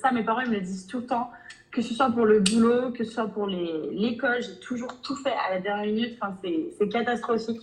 ça, 0.00 0.10
mes 0.10 0.24
parents 0.24 0.42
me 0.42 0.54
le 0.54 0.60
disent 0.60 0.86
tout 0.86 1.00
le 1.00 1.06
temps 1.06 1.30
que 1.74 1.82
ce 1.82 1.92
soit 1.92 2.10
pour 2.10 2.24
le 2.24 2.38
boulot, 2.38 2.92
que 2.92 3.02
ce 3.02 3.10
soit 3.10 3.26
pour 3.26 3.48
l'école, 3.48 4.40
j'ai 4.40 4.60
toujours 4.60 5.00
tout 5.02 5.16
fait 5.16 5.34
à 5.48 5.54
la 5.54 5.60
dernière 5.60 5.92
minute. 5.92 6.16
Enfin, 6.20 6.36
c'est 6.78 6.88
catastrophique. 6.88 7.62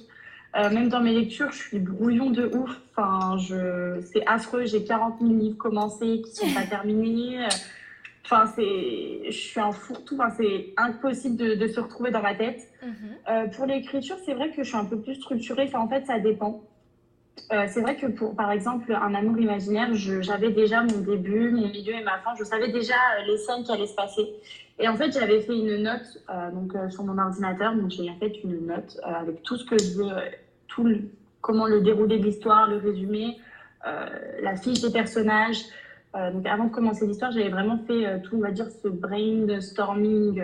Euh, 0.54 0.69
même 0.69 0.90
dans 0.90 1.00
mes 1.00 1.13
lectures, 1.13 1.50
je 1.54 1.58
suis 1.58 1.80
brouillon 1.80 2.30
de 2.30 2.46
ouf. 2.54 2.81
Enfin, 2.94 3.38
c'est 4.02 4.28
affreux. 4.28 4.66
J'ai 4.66 4.84
40 4.84 5.22
000 5.22 5.34
livres 5.34 5.58
commencés 5.58 6.22
qui 6.25 6.36
sont 6.36 6.54
pas 6.54 6.63
terminés. 6.63 7.48
Enfin, 8.25 8.52
c'est, 8.54 9.22
je 9.28 9.31
suis 9.31 9.62
un 9.62 9.72
fourre-tout. 9.72 10.16
Enfin, 10.16 10.34
c'est 10.38 10.74
impossible 10.75 11.38
de, 11.38 11.68
se 11.68 11.80
retrouver 11.80 12.12
dans 12.12 12.22
ma 12.22 12.36
tête. 12.36 12.69
Mhm. 12.84 12.94
Euh, 13.30 13.48
pour 13.48 13.66
l'écriture, 13.66 14.18
c'est 14.25 14.34
vrai 14.34 14.50
que 14.50 14.62
je 14.62 14.68
suis 14.68 14.78
un 14.78 14.86
peu 14.86 15.00
plus 15.00 15.16
structurée. 15.16 15.68
Enfin, 15.68 15.80
en 15.80 15.88
fait, 15.88 16.06
ça 16.06 16.19
dépend. 16.19 16.62
Euh, 17.51 17.66
c'est 17.68 17.81
vrai 17.81 17.98
que 17.98 18.07
pour, 18.07 18.36
par 18.36 18.51
exemple, 18.51 18.94
un 18.94 19.13
amour 19.13 19.38
imaginaire, 19.38 19.89
j'avais 19.94 20.51
déjà 20.51 20.83
mon 20.83 21.00
début, 21.00 21.51
mon 21.51 21.68
milieu 21.68 21.94
et 21.94 22.04
ma 22.04 22.18
fin. 22.19 22.31
Je 22.39 22.45
savais 22.45 22.72
déjà 22.72 22.94
euh, 22.94 23.25
les 23.28 23.38
scènes 23.38 23.63
qui 23.63 23.72
allaient 23.72 23.88
se 23.88 23.95
passer. 23.95 24.25
Et 24.80 24.88
en 24.88 24.95
fait, 24.95 25.12
j'avais 25.12 25.42
fait 25.42 25.57
une 25.57 25.83
note 25.83 26.24
euh, 26.30 26.51
donc, 26.51 26.74
sur 26.92 27.04
mon 27.04 27.18
ordinateur. 27.18 27.75
Donc, 27.75 27.92
j'ai 27.92 28.10
fait 28.19 28.42
une 28.44 28.68
note 28.68 28.98
avec 29.04 29.44
tout 29.44 29.57
ce 29.57 29.66
que 29.66 29.78
je 29.78 29.98
veux, 29.98 30.12
tout 30.68 30.88
comment 31.42 31.66
le 31.66 31.81
déroulé 31.81 32.19
de 32.19 32.25
l'histoire, 32.25 32.69
le 32.69 32.78
résumé, 32.78 33.39
la 33.84 34.56
fiche 34.56 34.80
des 34.80 34.92
personnages. 34.92 35.63
donc, 36.13 36.45
avant 36.45 36.66
de 36.66 36.72
commencer 36.72 37.07
l'histoire, 37.07 37.31
j'avais 37.31 37.50
vraiment 37.50 37.80
fait 37.88 38.22
tout, 38.22 38.36
on 38.36 38.42
va 38.42 38.51
dire, 38.51 38.68
ce 38.69 38.88
brainstorming 38.88 40.44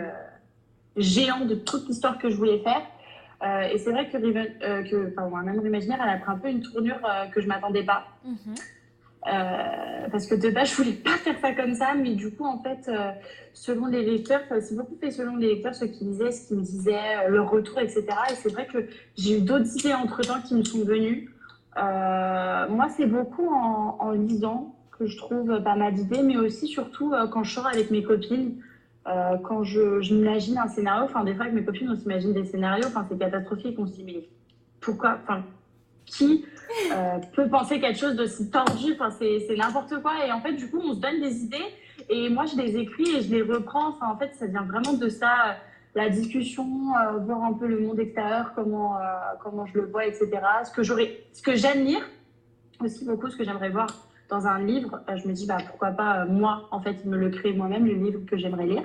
géant 0.96 1.46
de 1.46 1.54
toute 1.54 1.88
l'histoire 1.88 2.18
que 2.18 2.30
je 2.32 2.36
voulais 2.36 2.60
faire. 2.60 2.82
Euh, 3.44 3.62
et 3.72 3.78
c'est 3.78 3.92
vrai 3.92 4.10
que, 4.10 4.18
euh, 4.18 4.84
que 4.84 5.14
un 5.20 5.48
amour 5.48 5.66
imaginaire, 5.66 6.00
elle 6.02 6.10
a 6.10 6.18
pris 6.18 6.32
un 6.32 6.38
peu 6.38 6.50
une 6.50 6.62
tournure 6.62 7.00
euh, 7.06 7.28
que 7.28 7.42
je 7.42 7.48
m'attendais 7.48 7.84
pas. 7.84 8.08
Mhm. 8.26 8.56
parce 10.12 10.26
que 10.26 10.36
de 10.36 10.50
base, 10.50 10.70
je 10.72 10.76
voulais 10.78 10.96
pas 10.96 11.18
faire 11.18 11.38
ça 11.40 11.54
comme 11.54 11.76
ça, 11.76 11.94
mais 11.96 12.16
du 12.16 12.32
coup, 12.32 12.46
en 12.46 12.60
fait, 12.60 12.90
selon 13.54 13.88
les 13.88 14.04
lecteurs, 14.04 14.42
ça 14.50 14.62
s'est 14.62 14.76
beaucoup 14.76 14.96
fait 15.00 15.12
selon 15.12 15.36
les 15.36 15.56
lecteurs, 15.56 15.76
ce 15.76 15.86
qu'ils 15.86 16.12
disaient, 16.12 16.32
ce 16.32 16.48
qu'ils 16.48 16.58
me 16.58 16.64
disaient, 16.64 17.30
leur 17.30 17.50
retour, 17.50 17.80
etc. 17.80 18.06
Et 18.32 18.36
c'est 18.36 18.52
vrai 18.52 18.68
que 18.68 18.88
j'ai 19.18 19.38
eu 19.38 19.42
d'autres 19.42 19.78
idées 19.78 19.94
entre-temps 19.94 20.42
qui 20.42 20.56
me 20.56 20.64
sont 20.64 20.84
venues. 20.84 21.30
moi, 21.76 22.88
c'est 22.96 23.06
beaucoup 23.06 23.48
en, 23.50 23.98
en, 24.00 24.12
lisant 24.12 24.76
que 24.98 25.06
je 25.06 25.18
trouve 25.18 25.62
pas 25.62 25.76
mal 25.76 25.94
d'idées, 25.94 26.24
mais 26.24 26.38
aussi, 26.38 26.68
surtout, 26.68 27.14
quand 27.32 27.44
je 27.44 27.54
sors 27.54 27.68
avec 27.68 27.92
mes 27.92 28.02
copines. 28.02 28.62
Euh, 29.08 29.38
quand 29.38 29.64
je, 29.64 30.14
m'imagine 30.14 30.58
un 30.58 30.68
scénario, 30.68 31.06
enfin 31.06 31.24
des 31.24 31.34
fois 31.34 31.44
avec 31.44 31.56
mes 31.56 31.64
copines 31.64 31.90
on 31.90 31.96
s'imagine 31.96 32.34
des 32.34 32.44
scénarios, 32.44 32.88
enfin 32.88 33.06
c'est 33.10 33.18
catastrophique, 33.18 33.78
on 33.80 33.88
se 33.88 33.94
dit 33.94 34.04
mais 34.04 34.28
pourquoi, 34.82 35.18
enfin 35.24 35.44
qui 36.06 36.46
euh, 36.92 37.18
peut 37.34 37.48
penser 37.48 37.80
quelque 37.80 38.00
chose 38.00 38.16
de 38.16 38.26
si 38.26 38.50
tordu, 38.50 38.94
enfin 38.94 39.10
c'est 39.12 39.56
n'importe 39.56 40.02
quoi. 40.02 40.26
Et 40.26 40.32
en 40.32 40.42
fait 40.42 40.54
du 40.54 40.70
coup 40.70 40.82
on 40.84 40.94
se 40.94 41.00
donne 41.00 41.22
des 41.22 41.42
idées 41.42 41.74
et 42.10 42.30
moi 42.30 42.46
je 42.46 42.58
les 42.58 42.76
écris 42.76 43.10
et 43.16 43.22
je 43.22 43.32
les 43.32 43.42
reprends, 43.44 43.96
en 44.02 44.18
fait 44.18 44.34
ça 44.36 44.46
vient 44.46 44.64
vraiment 44.64 44.94
de 44.94 45.08
ça, 45.08 45.56
la 45.96 46.10
discussion, 46.10 46.66
euh, 46.66 47.20
voir 47.20 47.46
un 47.46 47.54
peu 47.54 47.68
le 47.68 47.80
monde 47.80 48.00
extérieur, 48.02 48.52
comment 48.56 48.98
comment 49.42 49.66
je 49.68 49.76
le 49.76 49.86
vois, 49.86 50.06
etc. 50.06 50.30
Ce 50.66 50.72
que 50.72 50.84
j'aurais, 50.84 51.24
ce 51.32 51.42
que 51.42 51.56
j'aime 51.56 51.86
lire 51.86 52.06
aussi 52.82 53.06
beaucoup, 53.06 53.30
ce 53.30 53.38
que 53.38 53.46
j'aimerais 53.46 53.70
voir 53.70 53.88
dans 54.30 54.48
un 54.48 54.60
livre, 54.60 55.02
je 55.16 55.28
me 55.28 55.34
dis 55.34 55.46
bah 55.46 55.58
pourquoi 55.66 55.92
pas 55.92 56.26
moi 56.26 56.68
en 56.72 56.82
fait 56.82 57.06
me 57.06 57.18
le 57.18 57.30
créer 57.30 57.54
moi-même 57.54 57.86
le 57.86 57.94
livre 57.94 58.22
que 58.26 58.38
j'aimerais 58.38 58.66
lire. 58.66 58.84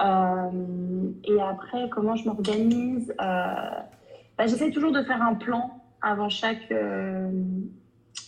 Euh, 0.00 1.10
et 1.24 1.40
après, 1.40 1.88
comment 1.90 2.16
je 2.16 2.24
m'organise 2.24 3.14
euh, 3.20 3.54
bah, 4.38 4.46
J'essaie 4.46 4.70
toujours 4.70 4.92
de 4.92 5.02
faire 5.02 5.22
un 5.22 5.34
plan 5.34 5.82
avant 6.02 6.28
chaque, 6.28 6.70
euh, 6.70 7.30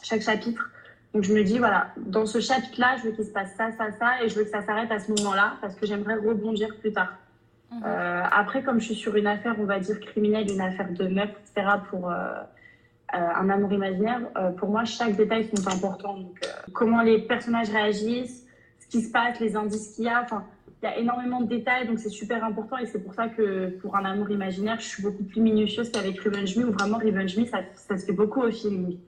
chaque 0.03 0.23
chapitre. 0.23 0.71
Donc 1.15 1.25
je 1.25 1.33
me 1.33 1.43
dis, 1.43 1.59
voilà, 1.59 1.89
dans 1.97 2.27
ce 2.27 2.41
chapitre-là, 2.41 2.97
je 2.99 3.09
veux 3.09 3.13
qu'il 3.13 3.25
se 3.25 3.33
passe 3.33 3.55
ça, 3.57 3.73
ça, 3.73 3.91
ça, 3.99 4.23
et 4.23 4.29
je 4.29 4.37
veux 4.37 4.45
que 4.45 4.51
ça 4.51 4.63
s'arrête 4.63 4.91
à 4.91 4.99
ce 4.99 5.11
moment-là, 5.13 5.55
parce 5.61 5.75
que 5.75 5.87
j'aimerais 5.87 6.17
rebondir 6.17 6.77
plus 6.79 6.93
tard. 6.93 7.13
Mhm. 7.73 7.83
après, 7.83 8.63
comme 8.63 8.79
je 8.79 8.87
suis 8.87 8.95
sur 8.95 9.17
une 9.17 9.27
affaire, 9.27 9.57
on 9.59 9.65
va 9.65 9.81
dire 9.81 9.99
criminelle, 9.99 10.49
une 10.49 10.61
affaire 10.61 10.89
de 10.93 11.09
meurtre, 11.09 11.35
etc., 11.41 11.67
pour 11.91 12.13
un 13.13 13.49
amour 13.51 13.73
imaginaire, 13.73 14.21
pour 14.59 14.69
moi, 14.69 14.85
chaque 14.85 15.17
détail 15.17 15.49
sont 15.55 15.69
importants. 15.69 16.19
Donc, 16.19 16.41
comment 16.73 17.03
les 17.03 17.21
personnages 17.21 17.71
réagissent, 17.71 18.47
ce 18.81 18.87
qui 18.89 19.03
se 19.03 19.11
passe, 19.11 19.41
les 19.41 19.57
indices 19.57 19.95
qu'il 19.95 20.05
y 20.05 20.09
a, 20.09 20.23
enfin, 20.23 20.45
il 20.83 20.87
y 20.87 20.89
a 20.89 20.99
énormément 20.99 21.41
de 21.41 21.47
détails, 21.47 21.87
donc 21.87 21.99
c'est 21.99 22.11
super 22.11 22.45
important 22.45 22.77
et 22.77 22.87
c'est 22.87 23.03
pour 23.03 23.15
ça 23.15 23.29
que 23.29 23.69
pour 23.81 23.97
un 23.97 24.05
amour 24.05 24.31
imaginaire, 24.31 24.79
je 24.79 24.87
suis 24.87 25.03
beaucoup 25.03 25.25
plus 25.25 25.41
minutieuse 25.41 25.91
qu'avec 25.91 26.21
Revenge 26.21 26.57
Me, 26.57 26.67
où 26.69 26.73
vraiment 26.73 26.99
Revenge 26.99 27.37
Me, 27.39 27.47
ça, 27.47 27.61
ça, 27.75 27.97
se 27.97 28.05
fait 28.05 28.13
beaucoup 28.13 28.43
au 28.43 28.51
feeling. 28.51 28.99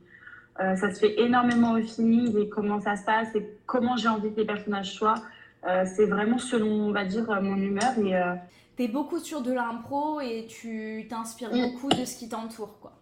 Euh, 0.61 0.75
ça 0.77 0.93
se 0.93 0.99
fait 0.99 1.21
énormément 1.21 1.73
au 1.73 1.83
feeling 1.83 2.37
et 2.39 2.49
comment 2.49 2.81
ça 2.81 2.97
se 2.97 3.05
passe 3.05 3.35
et 3.35 3.47
comment 3.67 3.97
j'ai 3.97 4.09
envie 4.09 4.33
que 4.33 4.41
les 4.41 4.47
personnages 4.47 4.93
soient. 4.93 5.23
Euh, 5.69 5.85
c'est 5.85 6.07
vraiment 6.07 6.39
selon, 6.39 6.89
on 6.89 6.93
va 6.93 7.05
dire, 7.05 7.27
mon 7.43 7.57
humeur. 7.57 7.99
Et, 7.99 8.17
euh, 8.17 8.35
Tu 8.77 8.85
es 8.85 8.89
beaucoup 8.89 9.19
sur 9.19 9.43
de 9.43 9.53
l'impro 9.53 10.21
et 10.21 10.47
tu 10.49 11.07
t'inspires 11.09 11.51
beaucoup 11.51 11.91
de 11.91 12.05
ce 12.05 12.17
qui 12.17 12.29
t'entoure, 12.29 12.79
quoi. 12.81 12.93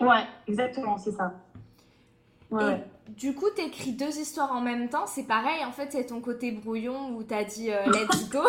Ouais, 0.00 0.24
exactement, 0.46 0.98
c'est 0.98 1.12
ça. 1.12 1.32
Ouais, 2.50 2.84
Du 3.08 3.34
coup, 3.34 3.46
tu 3.54 3.62
écris 3.62 3.92
deux 3.92 4.18
histoires 4.18 4.52
en 4.52 4.60
même 4.60 4.88
temps. 4.88 5.06
C'est 5.06 5.26
pareil, 5.26 5.64
en 5.64 5.72
fait, 5.72 5.92
c'est 5.92 6.06
ton 6.06 6.20
côté 6.20 6.50
brouillon 6.50 7.10
où 7.16 7.22
tu 7.22 7.34
as 7.34 7.44
dit 7.44 7.68
let's 7.68 8.28
go. 8.32 8.40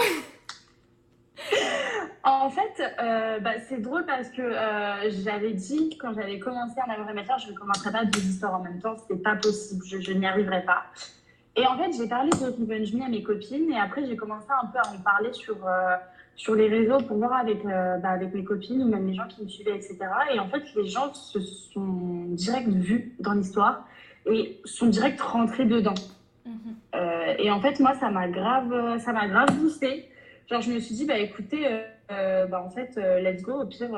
En 2.23 2.49
fait, 2.49 2.93
euh, 3.01 3.39
bah, 3.39 3.53
c'est 3.67 3.81
drôle 3.81 4.05
parce 4.05 4.29
que 4.29 4.41
euh, 4.41 5.09
j'avais 5.23 5.53
dit 5.53 5.97
quand 5.97 6.13
j'avais 6.13 6.37
commencé 6.37 6.75
un 6.87 6.91
amour 6.91 7.09
et 7.09 7.25
je 7.43 7.51
ne 7.51 7.57
commencerai 7.57 7.91
pas 7.91 8.05
deux 8.05 8.19
histoires 8.19 8.55
en 8.55 8.59
même 8.59 8.79
temps, 8.79 8.95
c'était 8.95 9.21
pas 9.21 9.35
possible, 9.35 9.83
je, 9.85 10.11
n'y 10.13 10.27
arriverais 10.27 10.63
pas. 10.63 10.83
Et 11.55 11.65
en 11.65 11.77
fait, 11.77 11.91
j'ai 11.97 12.07
parlé 12.07 12.29
de 12.29 12.45
Revenge 12.45 12.93
Me 12.93 13.05
à 13.05 13.09
mes 13.09 13.23
copines 13.23 13.71
et 13.71 13.79
après 13.79 14.05
j'ai 14.05 14.15
commencé 14.15 14.45
un 14.49 14.67
peu 14.67 14.77
à 14.77 14.93
en 14.93 15.01
parler 15.01 15.33
sur, 15.33 15.65
euh, 15.65 15.95
sur 16.35 16.55
les 16.55 16.67
réseaux 16.67 16.97
pour 16.99 17.17
voir 17.17 17.33
avec, 17.33 17.63
bah, 17.63 18.09
avec 18.09 18.33
mes 18.33 18.43
copines 18.43 18.81
ou 18.81 18.87
même 18.87 19.07
les 19.07 19.13
gens 19.13 19.27
qui 19.27 19.43
me 19.43 19.47
suivaient, 19.47 19.75
etc. 19.75 19.97
Et 20.33 20.39
en 20.39 20.47
fait, 20.47 20.63
les 20.75 20.87
gens 20.87 21.13
se 21.13 21.39
sont 21.39 22.25
direct 22.29 22.69
vus 22.69 23.13
dans 23.19 23.33
l'histoire 23.33 23.85
et 24.25 24.59
sont 24.65 24.87
direct 24.87 25.21
rentrés 25.21 25.65
dedans. 25.65 25.93
Mm-hmm. 26.47 27.35
et 27.37 27.51
en 27.51 27.61
fait, 27.61 27.79
moi, 27.79 27.93
ça 27.99 28.09
m'a 28.09 28.27
grave, 28.27 28.97
ça 28.99 29.13
m'a 29.13 29.27
grave 29.27 29.55
boosté. 29.59 30.09
Genre, 30.51 30.61
je 30.61 30.71
me 30.71 30.79
suis 30.79 30.95
dit, 30.95 31.05
bah 31.05 31.17
écoutez, 31.17 31.65
euh, 31.65 31.81
euh, 32.11 32.45
bah, 32.45 32.61
en 32.61 32.69
fait, 32.69 32.97
euh, 32.97 33.21
let's 33.21 33.41
go. 33.41 33.61
Au 33.61 33.65
pire, 33.65 33.89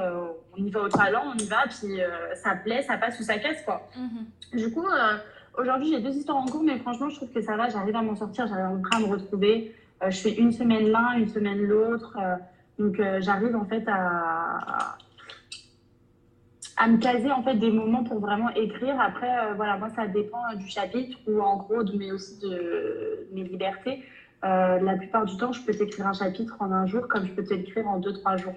on 0.56 0.63
y 0.63 0.70
va 0.70 0.82
au 0.82 0.90
talent, 0.90 1.24
on 1.34 1.38
y 1.38 1.48
va, 1.48 1.63
puis 1.68 2.00
ça 2.36 2.56
plaît, 2.56 2.84
ça 2.84 2.98
passe 2.98 3.20
ou 3.20 3.24
ça 3.24 3.40
casse, 3.40 3.63
quoi. 3.63 3.90
Mhm. 3.98 4.60
Du 4.60 4.72
coup, 4.72 4.86
aujourd'hui, 5.58 5.90
j'ai 5.90 6.00
deux 6.00 6.16
histoires 6.16 6.38
en 6.38 6.46
cours, 6.46 6.63
mais 6.63 6.78
franchement, 6.78 7.10
je 7.10 7.16
trouve 7.16 7.32
que 7.32 7.42
ça 7.42 7.58
va. 7.58 7.70
J'arrive 7.70 7.96
à 7.96 8.04
m'en 8.04 8.16
sortir, 8.16 8.46
j'arrive 8.46 8.66
à 8.92 9.00
me 9.00 9.06
retrouver. 9.06 9.75
Je 10.10 10.17
fais 10.17 10.33
une 10.33 10.51
semaine 10.51 10.89
l'un, 10.89 11.13
une 11.17 11.29
semaine 11.29 11.62
l'autre. 11.62 12.17
donc, 12.79 13.01
j'arrive 13.19 13.55
en 13.55 13.65
fait 13.65 13.83
à, 13.88 14.98
à 16.77 16.88
me 16.88 16.98
caser 16.98 17.31
en 17.31 17.43
fait 17.43 17.55
des 17.55 17.72
moments 17.72 18.03
pour 18.03 18.19
vraiment 18.19 18.50
écrire. 18.50 19.00
Après, 19.00 19.53
voilà, 19.55 19.77
moi, 19.77 19.89
ça 19.95 20.07
dépend 20.07 20.41
du 20.55 20.67
chapitre 20.67 21.17
ou 21.27 21.41
en 21.41 21.57
gros, 21.57 21.83
de, 21.83 21.98
mais 21.98 22.12
aussi 22.12 22.39
de 22.39 23.27
mes 23.31 23.43
libertés. 23.43 24.03
Euh, 24.43 24.79
la 24.79 24.95
plupart 24.95 25.25
du 25.25 25.38
temps, 25.38 25.53
je 25.53 25.62
peux 25.62 25.74
t'écrire 25.74 26.07
un 26.07 26.13
chapitre 26.13 26.55
en 26.60 26.72
un 26.72 26.86
jour, 26.86 27.07
comme 27.07 27.25
je 27.25 27.31
peux 27.31 27.43
t'écrire 27.43 27.88
en 27.88 28.00
deux, 28.00 28.13
trois 28.13 28.36
jours. 28.36 28.55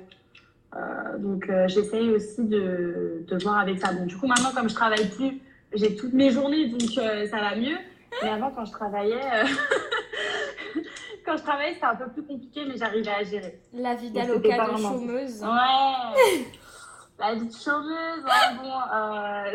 Euh, 0.75 1.19
donc, 1.19 1.49
euh, 1.49 1.69
j'essaye 1.69 2.11
aussi 2.11 2.43
de, 2.45 3.25
de, 3.27 3.43
voir 3.43 3.59
avec 3.59 3.79
ça. 3.79 3.93
Bon, 3.93 4.05
du 4.05 4.17
coup, 4.17 4.27
maintenant, 4.27 4.51
comme 4.53 4.69
je 4.69 4.75
travaille 4.75 5.09
plus, 5.11 5.41
j'ai 5.75 5.95
toutes 5.95 6.13
mes 6.13 6.31
journées, 6.31 6.69
donc 6.69 6.83
ça 6.83 7.37
va 7.39 7.55
mieux. 7.57 7.77
Mais 8.23 8.31
avant, 8.31 8.51
quand 8.51 8.65
je 8.65 8.73
travaillais, 8.73 9.21
quand 11.27 11.37
je 11.37 11.43
travaillais, 11.43 11.75
c'était 11.75 11.87
un 11.87 11.97
peu 11.97 12.09
plus 12.09 12.25
compliqué, 12.25 12.65
mais 12.65 12.77
j'arrivais 12.77 13.11
à 13.11 13.25
gérer. 13.25 13.61
La 13.73 13.95
vie 13.95 14.11
d'allocat 14.11 14.69
de 14.73 14.77
chômeuse. 14.79 15.43
Ouais. 15.43 16.47
La 17.19 17.35
vie 17.35 17.47
de 17.47 17.53
chômeuse, 17.53 18.25
bon, 18.59 18.73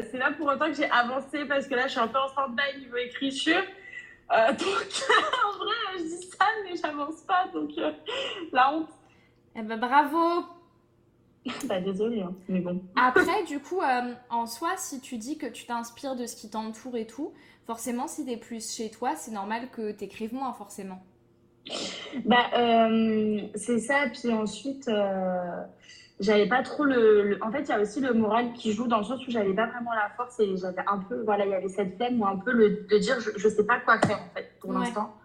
c'est 0.09 0.17
là 0.17 0.31
pour 0.35 0.47
autant 0.47 0.65
que 0.65 0.73
j'ai 0.73 0.89
avancé 0.89 1.45
parce 1.45 1.67
que 1.67 1.75
là, 1.75 1.83
je 1.85 1.91
suis 1.91 1.99
un 1.99 2.07
peu 2.07 2.17
en 2.17 2.27
stand-by 2.29 2.79
niveau 2.79 2.97
écriture. 2.97 3.61
Euh, 4.31 4.47
donc, 4.53 5.03
en 5.45 5.57
vrai, 5.57 5.97
je 5.97 6.03
dis 6.03 6.27
ça, 6.27 6.45
mais 6.63 6.75
j'avance 6.75 7.21
pas. 7.21 7.47
Donc, 7.53 7.71
euh, 7.77 7.91
la 8.51 8.73
honte. 8.73 8.89
Eh 9.55 9.61
ben, 9.61 9.77
bravo! 9.77 10.45
bah, 11.65 11.81
désolée, 11.81 12.21
hein, 12.21 12.33
mais 12.47 12.61
bon. 12.61 12.81
Après, 12.95 13.43
du 13.43 13.59
coup, 13.59 13.81
euh, 13.81 14.13
en 14.29 14.45
soi, 14.45 14.71
si 14.77 15.01
tu 15.01 15.17
dis 15.17 15.37
que 15.37 15.47
tu 15.47 15.65
t'inspires 15.65 16.15
de 16.15 16.25
ce 16.25 16.35
qui 16.35 16.49
t'entoure 16.49 16.95
et 16.97 17.07
tout, 17.07 17.33
forcément, 17.65 18.07
si 18.07 18.25
t'es 18.25 18.37
plus 18.37 18.73
chez 18.75 18.89
toi, 18.89 19.15
c'est 19.15 19.31
normal 19.31 19.69
que 19.71 19.91
t'écrives 19.91 20.33
moins, 20.33 20.53
forcément. 20.53 21.03
Bah, 22.25 22.47
c'est 23.55 23.79
ça. 23.79 24.05
Puis 24.13 24.33
ensuite, 24.33 24.89
j'avais 26.19 26.47
pas 26.47 26.61
trop 26.61 26.83
le, 26.83 27.39
En 27.41 27.51
fait, 27.51 27.61
il 27.61 27.69
y 27.69 27.71
a 27.71 27.79
aussi 27.79 27.99
le 27.99 28.13
moral 28.13 28.53
qui 28.53 28.73
joue 28.73 28.87
dans 28.87 28.99
le 28.99 29.03
sens 29.03 29.25
où 29.27 29.31
j'avais 29.31 29.53
pas 29.53 29.67
vraiment 29.67 29.93
la 29.93 30.09
force 30.15 30.39
et 30.39 30.55
j'avais 30.57 30.83
un 30.87 30.99
peu, 30.99 31.23
voilà, 31.23 31.45
il 31.45 31.51
y 31.51 31.55
avait 31.55 31.69
cette 31.69 31.95
flemme 31.95 32.21
ou 32.21 32.27
un 32.27 32.37
peu 32.37 32.51
le 32.51 32.85
de 32.89 32.97
dire 32.97 33.19
je, 33.19 33.31
je 33.37 33.47
sais 33.47 33.65
pas 33.65 33.79
quoi 33.79 33.97
faire 33.99 34.19
en 34.19 34.35
fait 34.35 34.51
pour 34.59 34.73
l'instant. 34.73 35.15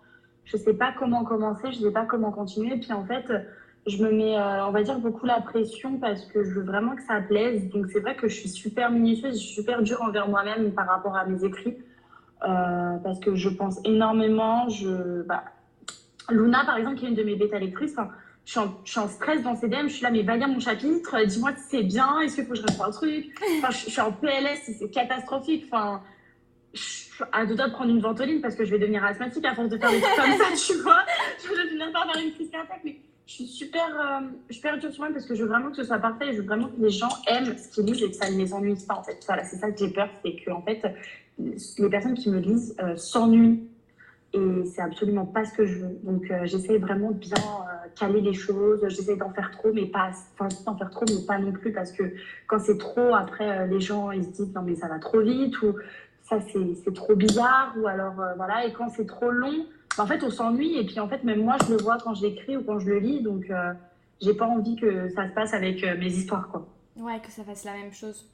Je 0.44 0.56
sais 0.56 0.74
pas 0.74 0.94
comment 0.98 1.24
commencer, 1.24 1.72
je 1.72 1.80
sais 1.80 1.90
pas 1.90 2.06
comment 2.06 2.30
continuer. 2.30 2.76
Puis 2.78 2.92
en 2.92 3.04
fait, 3.04 3.30
je 3.86 4.02
me 4.02 4.10
mets, 4.10 4.38
euh, 4.38 4.66
on 4.66 4.70
va 4.70 4.82
dire, 4.82 4.98
beaucoup 4.98 5.26
la 5.26 5.40
pression 5.40 5.98
parce 5.98 6.24
que 6.24 6.42
je 6.42 6.50
veux 6.50 6.64
vraiment 6.64 6.96
que 6.96 7.02
ça 7.02 7.20
plaise. 7.20 7.68
Donc 7.68 7.86
c'est 7.92 8.00
vrai 8.00 8.16
que 8.16 8.28
je 8.28 8.34
suis 8.34 8.48
super 8.48 8.90
minutieuse, 8.90 9.34
je 9.34 9.44
suis 9.44 9.54
super 9.54 9.82
dure 9.82 10.02
envers 10.02 10.28
moi-même 10.28 10.72
par 10.72 10.86
rapport 10.86 11.16
à 11.16 11.24
mes 11.24 11.44
écrits 11.44 11.76
euh, 12.42 12.96
parce 13.02 13.20
que 13.20 13.34
je 13.34 13.48
pense 13.48 13.80
énormément. 13.84 14.68
Je, 14.68 15.22
bah, 15.22 15.44
Luna, 16.30 16.64
par 16.64 16.76
exemple, 16.76 16.96
qui 16.96 17.06
est 17.06 17.08
une 17.08 17.14
de 17.14 17.22
mes 17.22 17.36
bêta 17.36 17.58
lectrices, 17.58 17.96
je 18.44 18.60
suis, 18.84 19.00
en, 19.00 19.08
stress 19.08 19.42
dans 19.42 19.56
ces 19.56 19.68
DM, 19.68 19.88
je 19.88 19.94
suis 19.94 20.02
là, 20.02 20.10
mais 20.10 20.22
va 20.22 20.36
lire 20.36 20.48
mon 20.48 20.60
chapitre, 20.60 21.24
dis-moi 21.24 21.50
si 21.56 21.62
c'est 21.68 21.82
bien, 21.82 22.20
est-ce 22.20 22.36
qu'il 22.36 22.44
faut 22.44 22.52
que 22.52 22.58
je 22.58 22.62
réponde 22.62 22.86
un 22.86 22.90
truc? 22.92 23.26
Je, 23.70 23.90
suis 23.90 24.00
en 24.00 24.12
PLS, 24.12 24.60
c'est 24.78 24.90
catastrophique. 24.90 25.64
Enfin, 25.66 26.00
je 26.72 27.06
à 27.32 27.46
deux 27.46 27.54
doigts 27.54 27.68
de 27.68 27.72
prendre 27.72 27.90
une 27.90 28.00
ventoline 28.00 28.40
parce 28.40 28.54
que 28.54 28.64
je 28.64 28.70
vais 28.70 28.78
devenir 28.78 29.04
asthmatique 29.04 29.44
à 29.44 29.54
force 29.54 29.68
de 29.68 29.78
faire 29.78 29.90
des 29.90 30.00
trucs 30.00 30.16
comme 30.16 30.32
ça, 30.32 30.44
tu 30.66 30.78
vois? 30.80 31.04
Je 31.42 31.48
vais 31.54 31.68
finir 31.68 31.92
par 31.92 32.10
faire 32.12 32.22
une 32.22 32.32
crise 32.32 32.50
cardiaque, 32.50 32.80
mais 32.84 32.96
je 33.26 33.32
suis 33.32 33.46
super, 33.46 33.88
euh, 33.98 34.26
super 34.50 34.78
dure 34.78 34.92
sur 34.92 35.02
moi 35.02 35.12
parce 35.12 35.26
que 35.26 35.34
je 35.34 35.42
veux 35.42 35.48
vraiment 35.48 35.70
que 35.70 35.76
ce 35.76 35.84
soit 35.84 35.98
parfait, 35.98 36.32
je 36.32 36.40
veux 36.40 36.46
vraiment 36.46 36.68
que 36.68 36.80
les 36.80 36.90
gens 36.90 37.08
aiment 37.26 37.56
ce 37.56 37.68
qu'ils 37.68 37.84
lisent 37.84 38.02
et 38.02 38.10
que 38.10 38.16
ça 38.16 38.30
ne 38.30 38.36
les 38.36 38.52
ennuie 38.52 38.76
pas, 38.86 38.94
en 38.94 39.02
fait. 39.02 39.18
Voilà, 39.26 39.44
c'est 39.44 39.56
ça 39.56 39.70
que 39.70 39.78
j'ai 39.78 39.90
peur, 39.90 40.08
c'est 40.24 40.36
que, 40.36 40.50
en 40.50 40.62
fait, 40.62 40.82
les 41.38 41.88
personnes 41.88 42.14
qui 42.14 42.30
me 42.30 42.38
lisent 42.38 42.76
euh, 42.80 42.96
s'ennuient 42.96 43.68
et 44.36 44.64
c'est 44.66 44.82
absolument 44.82 45.24
pas 45.24 45.44
ce 45.44 45.52
que 45.52 45.66
je 45.66 45.78
veux. 45.78 45.98
Donc 46.02 46.30
euh, 46.30 46.44
j'essaie 46.44 46.78
vraiment 46.78 47.10
de 47.10 47.18
bien 47.18 47.36
euh, 47.36 47.88
caler 47.98 48.20
les 48.20 48.34
choses. 48.34 48.84
J'essaie 48.88 49.16
d'en 49.16 49.30
faire 49.30 49.50
trop, 49.50 49.72
mais 49.72 49.86
pas, 49.86 50.10
enfin 50.38 50.48
d'en 50.64 50.76
faire 50.76 50.90
trop, 50.90 51.04
mais 51.08 51.26
pas 51.26 51.38
non 51.38 51.52
plus 51.52 51.72
parce 51.72 51.92
que 51.92 52.04
quand 52.46 52.58
c'est 52.58 52.78
trop, 52.78 53.14
après 53.14 53.60
euh, 53.60 53.66
les 53.66 53.80
gens 53.80 54.10
ils 54.10 54.24
se 54.24 54.30
disent 54.30 54.54
non 54.54 54.62
mais 54.62 54.76
ça 54.76 54.88
va 54.88 54.98
trop 54.98 55.20
vite 55.20 55.60
ou 55.62 55.74
ça 56.22 56.38
c'est 56.40 56.94
trop 56.94 57.14
bizarre 57.14 57.74
ou 57.80 57.86
alors 57.86 58.14
voilà. 58.36 58.66
Et 58.66 58.72
quand 58.72 58.88
c'est 58.90 59.06
trop 59.06 59.30
long, 59.30 59.66
bah, 59.96 60.04
en 60.04 60.06
fait 60.06 60.22
on 60.22 60.30
s'ennuie 60.30 60.78
et 60.78 60.84
puis 60.84 61.00
en 61.00 61.08
fait 61.08 61.24
même 61.24 61.42
moi 61.42 61.56
je 61.66 61.72
le 61.72 61.78
vois 61.78 61.98
quand 62.02 62.14
j'écris 62.14 62.56
ou 62.56 62.62
quand 62.62 62.78
je 62.78 62.88
le 62.88 62.98
lis, 62.98 63.22
donc 63.22 63.50
j'ai 64.20 64.34
pas 64.34 64.46
envie 64.46 64.76
que 64.76 65.08
ça 65.10 65.28
se 65.28 65.34
passe 65.34 65.54
avec 65.54 65.82
mes 65.98 66.12
histoires 66.12 66.48
quoi. 66.48 66.66
Ouais, 66.96 67.20
que 67.20 67.30
ça 67.30 67.44
fasse 67.44 67.64
la 67.64 67.74
même 67.74 67.92
chose. 67.92 68.28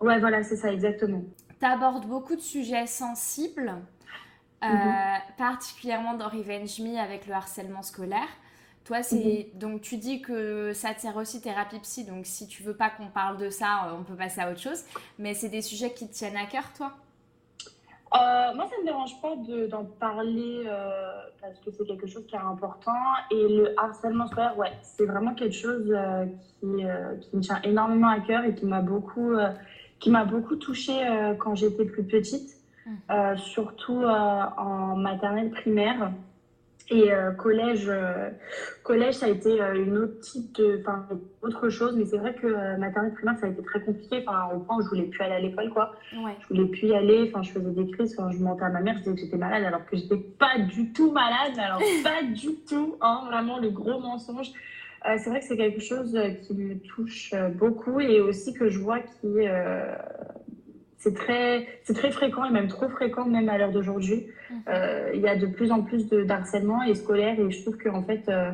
Ouais, 0.00 0.18
voilà, 0.18 0.42
c'est 0.42 0.56
ça, 0.56 0.72
exactement. 0.72 1.22
Tu 1.60 1.66
abordes 1.66 2.06
beaucoup 2.06 2.34
de 2.34 2.40
sujets 2.40 2.86
sensibles. 2.86 3.72
Euh, 4.62 4.66
mhm. 4.66 5.20
particulièrement 5.38 6.14
dans 6.14 6.28
Revenge 6.28 6.78
Me 6.78 6.96
avec 6.96 7.26
le 7.26 7.34
harcèlement 7.34 7.82
scolaire. 7.82 8.28
Toi, 8.84 9.02
c'est 9.02 9.48
mhm. 9.52 9.58
donc 9.58 9.80
tu 9.80 9.96
dis 9.96 10.22
que 10.22 10.72
ça 10.72 10.94
te 10.94 11.00
sert 11.00 11.16
aussi 11.16 11.40
thérapie 11.40 11.80
psy, 11.80 12.04
donc 12.04 12.26
si 12.26 12.46
tu 12.46 12.62
veux 12.62 12.74
pas 12.74 12.90
qu'on 12.90 13.08
parle 13.08 13.38
de 13.38 13.50
ça, 13.50 13.86
euh, 13.86 13.96
on 13.98 14.04
peut 14.04 14.14
passer 14.14 14.40
à 14.40 14.50
autre 14.50 14.60
chose. 14.60 14.84
Mais 15.18 15.34
c'est 15.34 15.48
des 15.48 15.62
sujets 15.62 15.92
qui 15.92 16.08
te 16.08 16.14
tiennent 16.14 16.36
à 16.36 16.46
cœur, 16.46 16.64
toi? 16.76 16.92
Euh, 18.14 18.54
Moi, 18.54 18.66
ça 18.68 18.76
me 18.80 18.84
dérange 18.84 19.20
pas 19.20 19.34
d'en 19.68 19.84
parler 19.84 20.64
parce 21.40 21.58
que 21.60 21.70
c'est 21.72 21.86
quelque 21.86 22.06
chose 22.06 22.26
qui 22.26 22.36
est 22.36 22.38
important. 22.38 22.92
Et 23.30 23.48
le 23.48 23.74
harcèlement 23.78 24.28
scolaire, 24.28 24.56
ouais, 24.58 24.72
c'est 24.82 25.06
vraiment 25.06 25.34
quelque 25.34 25.56
chose 25.56 25.92
qui, 26.60 26.66
qui, 26.66 27.36
me 27.36 27.40
tient 27.40 27.60
énormément 27.62 28.08
à 28.08 28.20
cœur 28.20 28.44
et 28.44 28.54
qui 28.54 28.66
m'a 28.66 28.82
beaucoup, 28.82 29.32
qui 29.98 30.10
m'a 30.10 30.24
beaucoup 30.24 30.56
touchée 30.56 31.00
quand 31.40 31.54
j'étais 31.54 31.86
plus 31.86 32.04
petite. 32.04 32.61
Euh, 33.10 33.36
surtout 33.36 34.02
euh, 34.02 34.08
en 34.08 34.96
maternelle 34.96 35.50
primaire. 35.50 36.12
Et 36.90 37.12
euh, 37.12 37.30
collège, 37.30 37.90
collège, 38.82 39.14
ça 39.14 39.26
a 39.26 39.28
été 39.28 39.60
une 39.76 39.96
autre 39.96 40.18
type 40.20 40.52
de, 40.56 40.80
enfin, 40.80 41.06
autre 41.40 41.68
chose. 41.68 41.96
Mais 41.96 42.04
c'est 42.04 42.18
vrai 42.18 42.34
que 42.34 42.76
maternelle 42.76 43.14
primaire, 43.14 43.38
ça 43.38 43.46
a 43.46 43.50
été 43.50 43.62
très 43.62 43.80
compliqué. 43.80 44.24
Enfin, 44.26 44.54
au 44.54 44.58
point 44.58 44.76
où 44.76 44.82
je 44.82 44.88
voulais 44.88 45.04
plus 45.04 45.22
aller 45.22 45.34
à 45.34 45.40
l'école, 45.40 45.70
quoi. 45.70 45.92
Ouais. 46.12 46.36
Je 46.40 46.48
voulais 46.48 46.66
plus 46.66 46.88
y 46.88 46.94
aller. 46.94 47.28
Enfin, 47.28 47.42
je 47.42 47.52
faisais 47.52 47.70
des 47.70 47.90
crises. 47.92 48.16
Quand 48.16 48.30
je 48.30 48.42
mentais 48.42 48.64
à 48.64 48.68
ma 48.68 48.80
mère, 48.80 48.94
je 48.94 49.04
disais 49.04 49.14
que 49.14 49.20
j'étais 49.20 49.36
malade, 49.38 49.62
alors 49.62 49.86
que 49.86 49.96
j'étais 49.96 50.18
pas 50.18 50.58
du 50.58 50.92
tout 50.92 51.12
malade. 51.12 51.56
Alors 51.56 51.80
pas 52.02 52.24
du 52.24 52.56
tout. 52.68 52.96
Hein, 53.00 53.22
vraiment 53.28 53.58
le 53.58 53.70
gros 53.70 54.00
mensonge. 54.00 54.50
c'est 55.04 55.30
vrai 55.30 55.38
que 55.38 55.46
c'est 55.46 55.56
quelque 55.56 55.80
chose 55.80 56.18
qui 56.42 56.54
me 56.54 56.78
touche 56.80 57.32
beaucoup 57.54 58.00
et 58.00 58.20
aussi 58.20 58.52
que 58.52 58.68
je 58.68 58.80
vois 58.80 58.98
qui 59.00 59.46
c'est 61.02 61.14
très, 61.14 61.66
très 61.92 62.12
fréquent 62.12 62.44
et 62.44 62.50
même 62.50 62.68
trop 62.68 62.88
fréquent 62.88 63.26
même 63.26 63.48
à 63.48 63.58
l'heure 63.58 63.72
d'aujourd'hui. 63.72 64.28
Mhm. 64.50 64.56
Euh, 64.68 65.10
il 65.14 65.20
y 65.20 65.28
a 65.28 65.36
de 65.36 65.46
plus 65.46 65.72
en 65.72 65.82
plus 65.82 66.08
de 66.08 66.24
harcèlement 66.30 66.82
et 66.84 66.94
scolaire 66.94 67.38
et 67.40 67.50
je 67.50 67.62
trouve 67.62 67.76
qu'en 67.76 68.04
fait, 68.04 68.22
euh, 68.28 68.52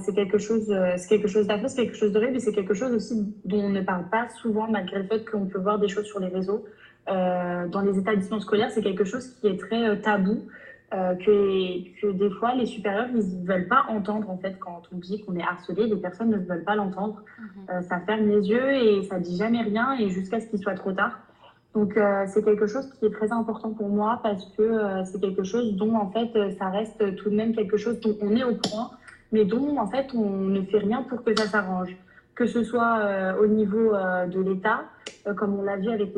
c'est 0.00 0.14
quelque 0.14 0.38
chose, 0.38 0.70
euh, 0.70 0.94
c'est 0.96 1.08
quelque 1.08 1.28
chose 1.28 1.46
d'affreux, 1.46 1.68
c'est 1.68 1.84
quelque 1.84 1.98
chose 1.98 2.12
d'horrible 2.12 2.36
et 2.36 2.40
c'est 2.40 2.54
quelque 2.54 2.72
chose 2.72 2.92
aussi 2.94 3.34
dont 3.44 3.60
on 3.60 3.68
ne 3.68 3.82
parle 3.82 4.08
pas 4.08 4.30
souvent 4.30 4.66
malgré 4.66 5.00
le 5.02 5.04
fait 5.04 5.30
qu'on 5.30 5.44
peut 5.44 5.58
voir 5.58 5.78
des 5.78 5.88
choses 5.88 6.06
sur 6.06 6.20
les 6.20 6.28
réseaux. 6.28 6.64
dans 7.06 7.82
les 7.84 7.98
établissements 7.98 8.40
scolaires, 8.40 8.70
c'est 8.70 8.82
quelque 8.82 9.04
chose 9.04 9.26
qui 9.38 9.48
est 9.48 9.58
très 9.58 10.00
tabou. 10.00 10.36
euh, 10.94 11.14
que, 11.24 12.00
que 12.00 12.12
des 12.12 12.30
fois 12.38 12.54
les 12.54 12.66
supérieurs 12.66 13.08
ils 13.14 13.42
ne 13.42 13.46
veulent 13.46 13.68
pas 13.68 13.86
entendre 13.88 14.28
en 14.28 14.36
fait 14.36 14.58
quand 14.58 14.82
on 14.92 14.98
dit 14.98 15.22
qu'on 15.22 15.34
est 15.36 15.42
harcelé, 15.42 15.86
les 15.86 15.96
personnes 15.96 16.30
ne 16.30 16.36
veulent 16.36 16.64
pas 16.64 16.76
l'entendre. 16.76 17.22
Mhm. 17.40 17.82
ça 17.82 17.98
ferme 18.06 18.26
les 18.28 18.42
yeux 18.48 18.70
et 18.84 19.02
ça 19.04 19.18
dit 19.18 19.36
jamais 19.36 19.62
rien 19.62 19.86
et 19.98 20.08
jusqu'à 20.10 20.38
ce 20.40 20.46
qu'il 20.48 20.58
soit 20.58 20.78
trop 20.84 20.92
tard. 20.92 21.14
Donc 21.74 21.98
c'est 22.26 22.44
quelque 22.44 22.66
chose 22.66 22.90
qui 22.98 23.06
est 23.06 23.10
très 23.10 23.32
important 23.32 23.70
pour 23.70 23.88
moi 23.88 24.20
parce 24.22 24.44
que 24.56 25.04
c'est 25.06 25.18
quelque 25.20 25.42
chose 25.42 25.74
dont 25.74 25.94
en 25.94 26.10
fait 26.10 26.28
ça 26.58 26.68
reste 26.68 27.16
tout 27.16 27.30
de 27.30 27.34
même 27.34 27.54
quelque 27.54 27.78
chose 27.78 27.98
dont 28.00 28.14
on 28.20 28.36
est 28.36 28.44
au 28.44 28.54
courant, 28.54 28.90
mais 29.32 29.46
dont 29.46 29.78
en 29.78 29.86
fait 29.86 30.08
on 30.14 30.28
ne 30.28 30.60
fait 30.62 30.78
rien 30.78 31.02
pour 31.02 31.24
que 31.24 31.34
ça 31.34 31.46
s'arrange 31.46 31.96
que 32.34 32.46
ce 32.46 32.64
soit 32.64 32.98
euh, 32.98 33.42
au 33.42 33.46
niveau 33.46 33.94
euh, 33.94 34.26
de 34.26 34.40
l'État, 34.40 34.84
euh, 35.26 35.34
comme 35.34 35.58
on 35.58 35.62
l'a 35.62 35.76
vu 35.76 35.90
avec 35.90 36.14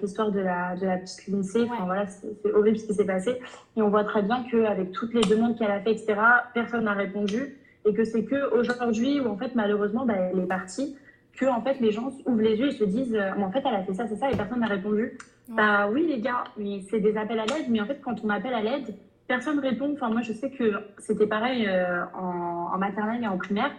l'histoire 0.00 0.30
de 0.32 0.40
la, 0.40 0.76
de 0.76 0.86
la 0.86 0.98
petite 0.98 1.26
lycée. 1.28 1.68
Enfin, 1.70 1.84
voilà, 1.84 2.06
c'est 2.06 2.52
horrible 2.52 2.78
ce 2.78 2.86
qui 2.86 2.94
s'est 2.94 3.06
passé. 3.06 3.38
Et 3.76 3.82
on 3.82 3.88
voit 3.88 4.04
très 4.04 4.22
bien 4.22 4.44
qu'avec 4.50 4.92
toutes 4.92 5.14
les 5.14 5.22
demandes 5.22 5.56
qu'elle 5.56 5.70
a 5.70 5.80
fait, 5.80 5.92
etc., 5.92 6.14
personne 6.52 6.84
n'a 6.84 6.92
répondu. 6.92 7.58
Et 7.84 7.94
que 7.94 8.04
c'est 8.04 8.24
qu'aujourd'hui, 8.24 9.20
où 9.20 9.28
en 9.28 9.36
fait, 9.36 9.54
malheureusement, 9.54 10.06
bah, 10.06 10.14
elle 10.14 10.38
est 10.38 10.46
partie, 10.46 10.96
que 11.34 11.46
en 11.46 11.62
fait, 11.62 11.80
les 11.80 11.90
gens 11.90 12.10
ouvrent 12.26 12.42
les 12.42 12.56
yeux 12.56 12.68
et 12.68 12.72
se 12.72 12.84
disent 12.84 13.18
en 13.38 13.50
fait, 13.50 13.62
elle 13.64 13.74
a 13.74 13.82
fait 13.82 13.94
ça, 13.94 14.06
c'est 14.06 14.16
ça, 14.16 14.30
et 14.30 14.36
personne 14.36 14.60
n'a 14.60 14.66
répondu. 14.66 15.18
Bah 15.48 15.88
oui, 15.90 16.06
les 16.06 16.20
gars, 16.20 16.44
c'est 16.90 17.00
des 17.00 17.16
appels 17.16 17.40
à 17.40 17.46
l'aide, 17.46 17.66
mais 17.68 17.80
en 17.80 17.86
fait, 17.86 18.00
quand 18.02 18.16
on 18.24 18.28
appelle 18.28 18.54
à 18.54 18.62
l'aide, 18.62 18.94
personne 19.26 19.58
répond. 19.58 19.92
Enfin, 19.94 20.10
moi, 20.10 20.20
je 20.22 20.32
sais 20.32 20.50
que 20.50 20.74
c'était 20.98 21.26
pareil 21.26 21.68
en, 22.14 22.70
en 22.72 22.78
maternelle 22.78 23.24
et 23.24 23.28
en 23.28 23.38
primaire. 23.38 23.72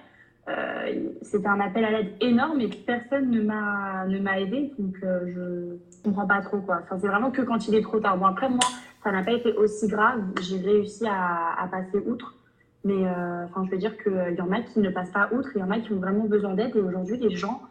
Euh, 0.49 1.09
c'était 1.21 1.47
un 1.47 1.59
appel 1.61 1.85
à 1.85 1.91
l'aide 1.91 2.15
énorme 2.19 2.59
et 2.59 2.67
personne 2.67 3.31
ne 3.31 3.41
m'a 3.41 4.05
ne 4.07 4.19
m'a 4.19 4.41
aidé 4.41 4.73
donc 4.77 4.93
euh, 5.01 5.21
je 5.27 6.03
comprends 6.03 6.27
pas 6.27 6.41
trop 6.41 6.57
quoi. 6.57 6.81
Enfin 6.83 6.97
c'est 6.99 7.07
vraiment 7.07 7.31
que 7.31 7.41
quand 7.43 7.65
il 7.69 7.75
est 7.75 7.81
trop 7.81 8.01
tard. 8.01 8.17
Bon 8.17 8.25
après 8.25 8.49
moi 8.49 8.59
ça 9.05 9.11
n'a 9.13 9.23
pas 9.23 9.31
été 9.31 9.53
aussi 9.53 9.87
grave. 9.87 10.21
J'ai 10.41 10.57
réussi 10.57 11.07
à, 11.07 11.53
à, 11.57 11.67
passer 11.67 11.97
outre 12.05 12.35
mais 12.83 13.07
euh, 13.07 13.45
enfin 13.45 13.63
je 13.65 13.71
veux 13.71 13.77
dire 13.77 13.97
qu'il 14.01 14.35
y 14.37 14.41
en 14.41 14.51
a 14.51 14.61
qui 14.61 14.79
ne 14.79 14.89
passent 14.89 15.11
pas 15.11 15.29
outre 15.31 15.49
il 15.55 15.59
y 15.59 15.63
en 15.63 15.71
a 15.71 15.79
qui 15.79 15.93
ont 15.93 15.99
vraiment 15.99 16.25
besoin 16.25 16.53
d'aide 16.53 16.75
et 16.75 16.81
aujourd'hui 16.81 17.17
les 17.17 17.35
gens 17.35 17.61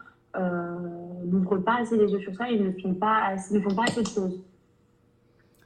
n'ouvrent 1.24 1.58
pas 1.58 1.76
assez 1.80 1.96
les 1.96 2.10
yeux 2.10 2.20
sur 2.20 2.34
ça 2.34 2.50
et 2.50 2.58
ne 2.58 2.72
font 2.80 2.94
pas 2.94 3.34
ne 3.50 3.60
font 3.60 3.74
pas 3.74 3.84
assez 3.84 4.02
de 4.02 4.08
choses 4.08 4.40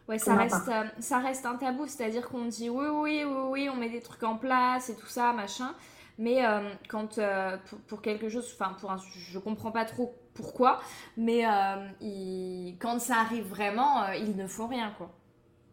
Ouais, 0.08 0.18
ça 0.18 0.36
reste, 0.36 0.70
ça 1.00 1.18
reste 1.18 1.46
un 1.46 1.56
tabou, 1.56 1.84
c'est-à-dire 1.88 2.28
qu'on 2.28 2.44
dit 2.44 2.70
oui, 2.70 2.86
oui, 2.86 3.24
oui, 3.24 3.42
oui, 3.50 3.68
on 3.68 3.74
met 3.74 3.88
des 3.88 4.00
trucs 4.00 4.22
en 4.22 4.36
place 4.36 4.88
et 4.88 4.94
tout 4.94 5.08
ça, 5.08 5.32
machin. 5.32 5.74
Mais 6.18 6.44
euh, 6.44 6.60
quand 6.88 7.18
euh, 7.18 7.56
pour, 7.88 8.00
quelque 8.00 8.28
chose, 8.28 8.50
enfin 8.58 8.74
pour 8.80 8.90
un, 8.90 8.96
je 8.96 9.38
comprends 9.38 9.70
pas 9.70 9.84
trop 9.84 10.14
pourquoi, 10.34 10.80
mais 11.16 11.44
euh, 11.44 12.70
quand 12.80 12.98
ça 13.00 13.16
arrive 13.16 13.46
vraiment, 13.46 14.06
ils 14.12 14.36
ne 14.36 14.46
font 14.46 14.66
rien 14.66 14.94
quoi. 14.96 15.10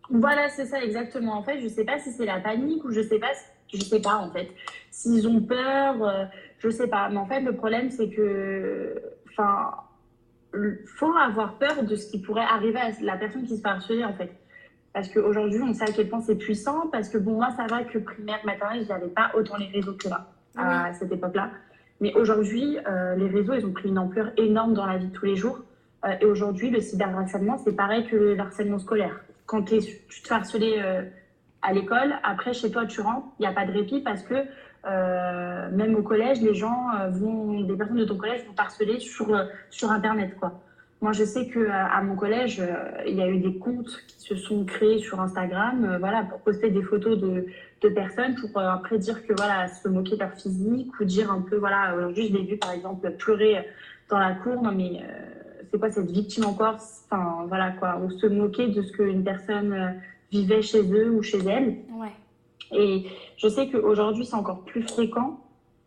Voilà, 0.10 0.50
c'est 0.50 0.66
ça 0.66 0.84
exactement. 0.84 1.34
En 1.34 1.44
fait, 1.44 1.62
je 1.62 1.68
sais 1.70 1.86
pas 1.86 1.98
si 1.98 2.12
c'est 2.12 2.26
la 2.26 2.42
panique 2.42 2.84
ou 2.84 2.92
je 2.92 3.02
sais 3.02 3.20
pas, 3.20 3.32
je 3.74 3.84
sais 3.84 4.02
pas 4.02 4.16
en 4.16 4.30
fait. 4.32 4.50
S'ils 4.92 5.28
ont 5.28 5.42
peur, 5.42 5.96
je 6.60 6.70
sais 6.70 6.88
pas. 6.88 7.10
Mais 7.10 7.18
en 7.18 7.26
fait, 7.26 7.42
le 7.42 7.56
problème 7.56 7.90
c'est 7.90 8.10
que, 8.10 9.02
enfin, 9.32 9.72
faut 10.86 11.14
avoir 11.16 11.58
peur 11.58 11.84
de 11.84 11.96
ce 11.96 12.10
qui 12.12 12.20
pourrait 12.20 12.44
arriver 12.44 12.80
à 12.80 12.92
la 13.02 13.18
personne 13.18 13.44
qui 13.44 13.58
se 13.58 13.62
fait 13.62 13.68
harceler 13.68 14.06
en 14.06 14.14
fait. 14.14 14.32
Parce 14.94 15.10
qu'aujourd'hui, 15.10 15.62
on 15.62 15.74
sait 15.74 15.90
à 15.90 15.92
quel 15.92 16.08
point 16.08 16.22
c'est 16.22 16.36
puissant. 16.36 16.88
Parce 16.92 17.10
que 17.10 17.18
bon, 17.18 17.34
moi, 17.34 17.50
ça 17.58 17.66
va 17.66 17.84
que 17.84 17.98
primaire, 17.98 18.40
maternelle, 18.46 18.84
je 18.84 18.90
n'avais 18.90 19.08
pas 19.08 19.32
autant 19.34 19.58
les 19.58 19.68
réseaux 19.68 19.94
que 19.94 20.08
là 20.08 20.28
à 20.56 20.94
cette 20.94 21.12
époque-là. 21.12 21.50
Mais 22.00 22.14
aujourd'hui, 22.16 22.78
euh, 22.88 23.16
les 23.16 23.28
réseaux, 23.28 23.54
ils 23.54 23.66
ont 23.66 23.72
pris 23.72 23.90
une 23.90 23.98
ampleur 23.98 24.32
énorme 24.38 24.74
dans 24.74 24.86
la 24.86 24.98
vie 24.98 25.08
de 25.08 25.14
tous 25.14 25.26
les 25.26 25.36
jours. 25.36 25.60
Euh, 26.06 26.10
et 26.22 26.26
aujourd'hui, 26.26 26.70
le 26.70 26.82
cyberharcèlement, 26.82 27.58
c'est 27.58 27.76
pareil 27.76 28.06
que 28.06 28.16
le 28.16 28.40
harcèlement 28.40 28.80
scolaire. 28.80 29.20
Quand 29.46 29.64
tu 29.64 29.80
te 29.80 30.28
fais 30.28 30.34
harceler 30.34 30.76
euh, 30.80 31.04
à 31.64 31.74
l'école, 31.74 32.16
après, 32.24 32.54
chez 32.54 32.70
toi, 32.70 32.86
tu 32.86 33.02
rentres, 33.02 33.28
il 33.40 33.44
n'y 33.44 33.48
a 33.48 33.54
pas 33.54 33.66
de 33.66 33.72
répit 33.72 34.02
parce 34.02 34.22
que 34.22 34.36
même 35.72 35.96
au 35.96 36.02
collège, 36.04 36.42
les 36.42 36.54
gens 36.54 36.90
vont, 37.10 37.62
des 37.62 37.76
personnes 37.76 37.98
de 37.98 38.06
ton 38.06 38.18
collège 38.18 38.46
vont 38.46 38.54
harceler 38.58 39.00
sur, 39.00 39.34
sur 39.70 39.92
Internet, 39.92 40.36
quoi. 40.38 40.60
Moi, 41.02 41.14
je 41.14 41.24
sais 41.24 41.48
que 41.48 41.70
à 41.70 42.02
mon 42.02 42.16
collège, 42.16 42.62
il 43.08 43.16
y 43.16 43.22
a 43.22 43.28
eu 43.28 43.38
des 43.38 43.58
comptes 43.58 43.98
qui 44.08 44.22
se 44.22 44.36
sont 44.36 44.66
créés 44.66 45.00
sur 45.00 45.22
Instagram, 45.22 45.98
voilà, 46.00 46.24
pour 46.24 46.40
poster 46.40 46.70
des 46.70 46.82
photos 46.82 47.18
de, 47.18 47.46
de 47.84 47.90
personnes 47.90 48.36
pour 48.36 48.58
euh, 48.58 48.70
après 48.70 48.98
dire 48.98 49.26
que 49.26 49.34
voilà, 49.34 49.68
se 49.68 49.88
moquer 49.88 50.16
de 50.16 50.22
leur 50.22 50.34
physique 50.34 51.00
ou 51.00 51.04
dire 51.04 51.32
un 51.32 51.42
peu, 51.42 51.58
voilà, 51.58 51.96
aujourd'hui 51.96 52.28
je 52.28 52.34
l'ai 52.34 52.44
vu 52.44 52.58
par 52.58 52.72
exemple 52.72 53.12
pleurer 53.12 53.68
dans 54.10 54.18
la 54.18 54.34
cour, 54.34 54.62
non 54.62 54.72
mais 54.72 55.02
euh, 55.02 55.66
c'est 55.70 55.80
quoi 55.80 55.92
cette 55.92 56.10
victime 56.10 56.46
encore? 56.46 56.78
Enfin 57.10 57.46
voilà 57.48 57.72
quoi, 57.72 58.00
ou 58.00 58.10
se 58.12 58.28
moquer 58.28 58.70
de 58.70 58.82
ce 58.82 58.92
qu'une 58.94 59.24
personne 59.24 59.96
euh, 60.34 60.40
vivait 60.40 60.62
chez 60.62 60.82
eux 60.82 61.12
ou 61.12 61.22
chez 61.22 61.40
elle. 61.40 61.78
Ouais. 61.94 62.12
Et 62.72 63.06
je 63.38 63.48
sais 63.48 63.70
qu'aujourd'hui 63.70 64.26
c'est 64.26 64.36
encore 64.36 64.64
plus 64.64 64.84
fréquent. 64.84 65.40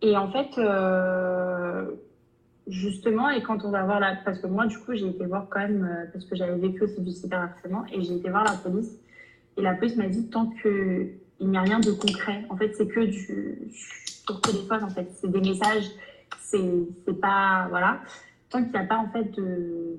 Et 0.03 0.17
en 0.17 0.31
fait, 0.31 0.61
justement, 2.67 3.31
et 3.31 3.43
quand 3.43 3.65
on 3.65 3.71
va 3.71 3.85
voir 3.85 3.99
la. 3.99 4.17
Parce 4.17 4.41
que 4.41 4.47
moi, 4.47 4.67
du 4.67 4.79
coup, 4.79 4.95
j'ai 4.95 5.09
été 5.09 5.25
voir 5.25 5.47
quand 5.49 5.61
même, 5.61 6.09
parce 6.13 6.27
que 6.27 6.37
j'avais 6.37 6.57
vécu 6.59 6.85
aussi 6.85 7.01
du 7.01 7.13
cyberharcèlement, 7.13 7.85
et 7.93 8.03
j'ai 8.03 8.17
été 8.17 8.29
voir 8.29 8.45
la 8.45 8.53
police. 8.53 9.01
Et 9.57 9.63
la 9.63 9.75
police 9.75 9.97
m'a 9.97 10.07
dit 10.07 10.29
tant 10.29 10.53
que 10.63 11.09
il 11.41 11.49
n'y 11.49 11.57
a 11.57 11.63
rien 11.63 11.81
de 11.81 11.91
concret. 11.93 12.45
En 12.51 12.57
fait, 12.57 12.75
c'est 12.75 12.87
que 12.87 13.01
du 13.01 13.71
sur 13.71 14.41
téléphone. 14.41 14.85
En 14.85 14.91
fait, 14.91 15.09
c'est 15.15 15.31
des 15.31 15.41
messages. 15.41 15.91
C'est 16.41 17.21
pas 17.21 17.67
voilà. 17.71 18.01
Tant 18.51 18.63
qu'il 18.63 18.73
n'y 18.73 18.79
a 18.79 18.85
pas 18.85 18.99
en 18.99 19.09
fait 19.09 19.25
de 19.33 19.99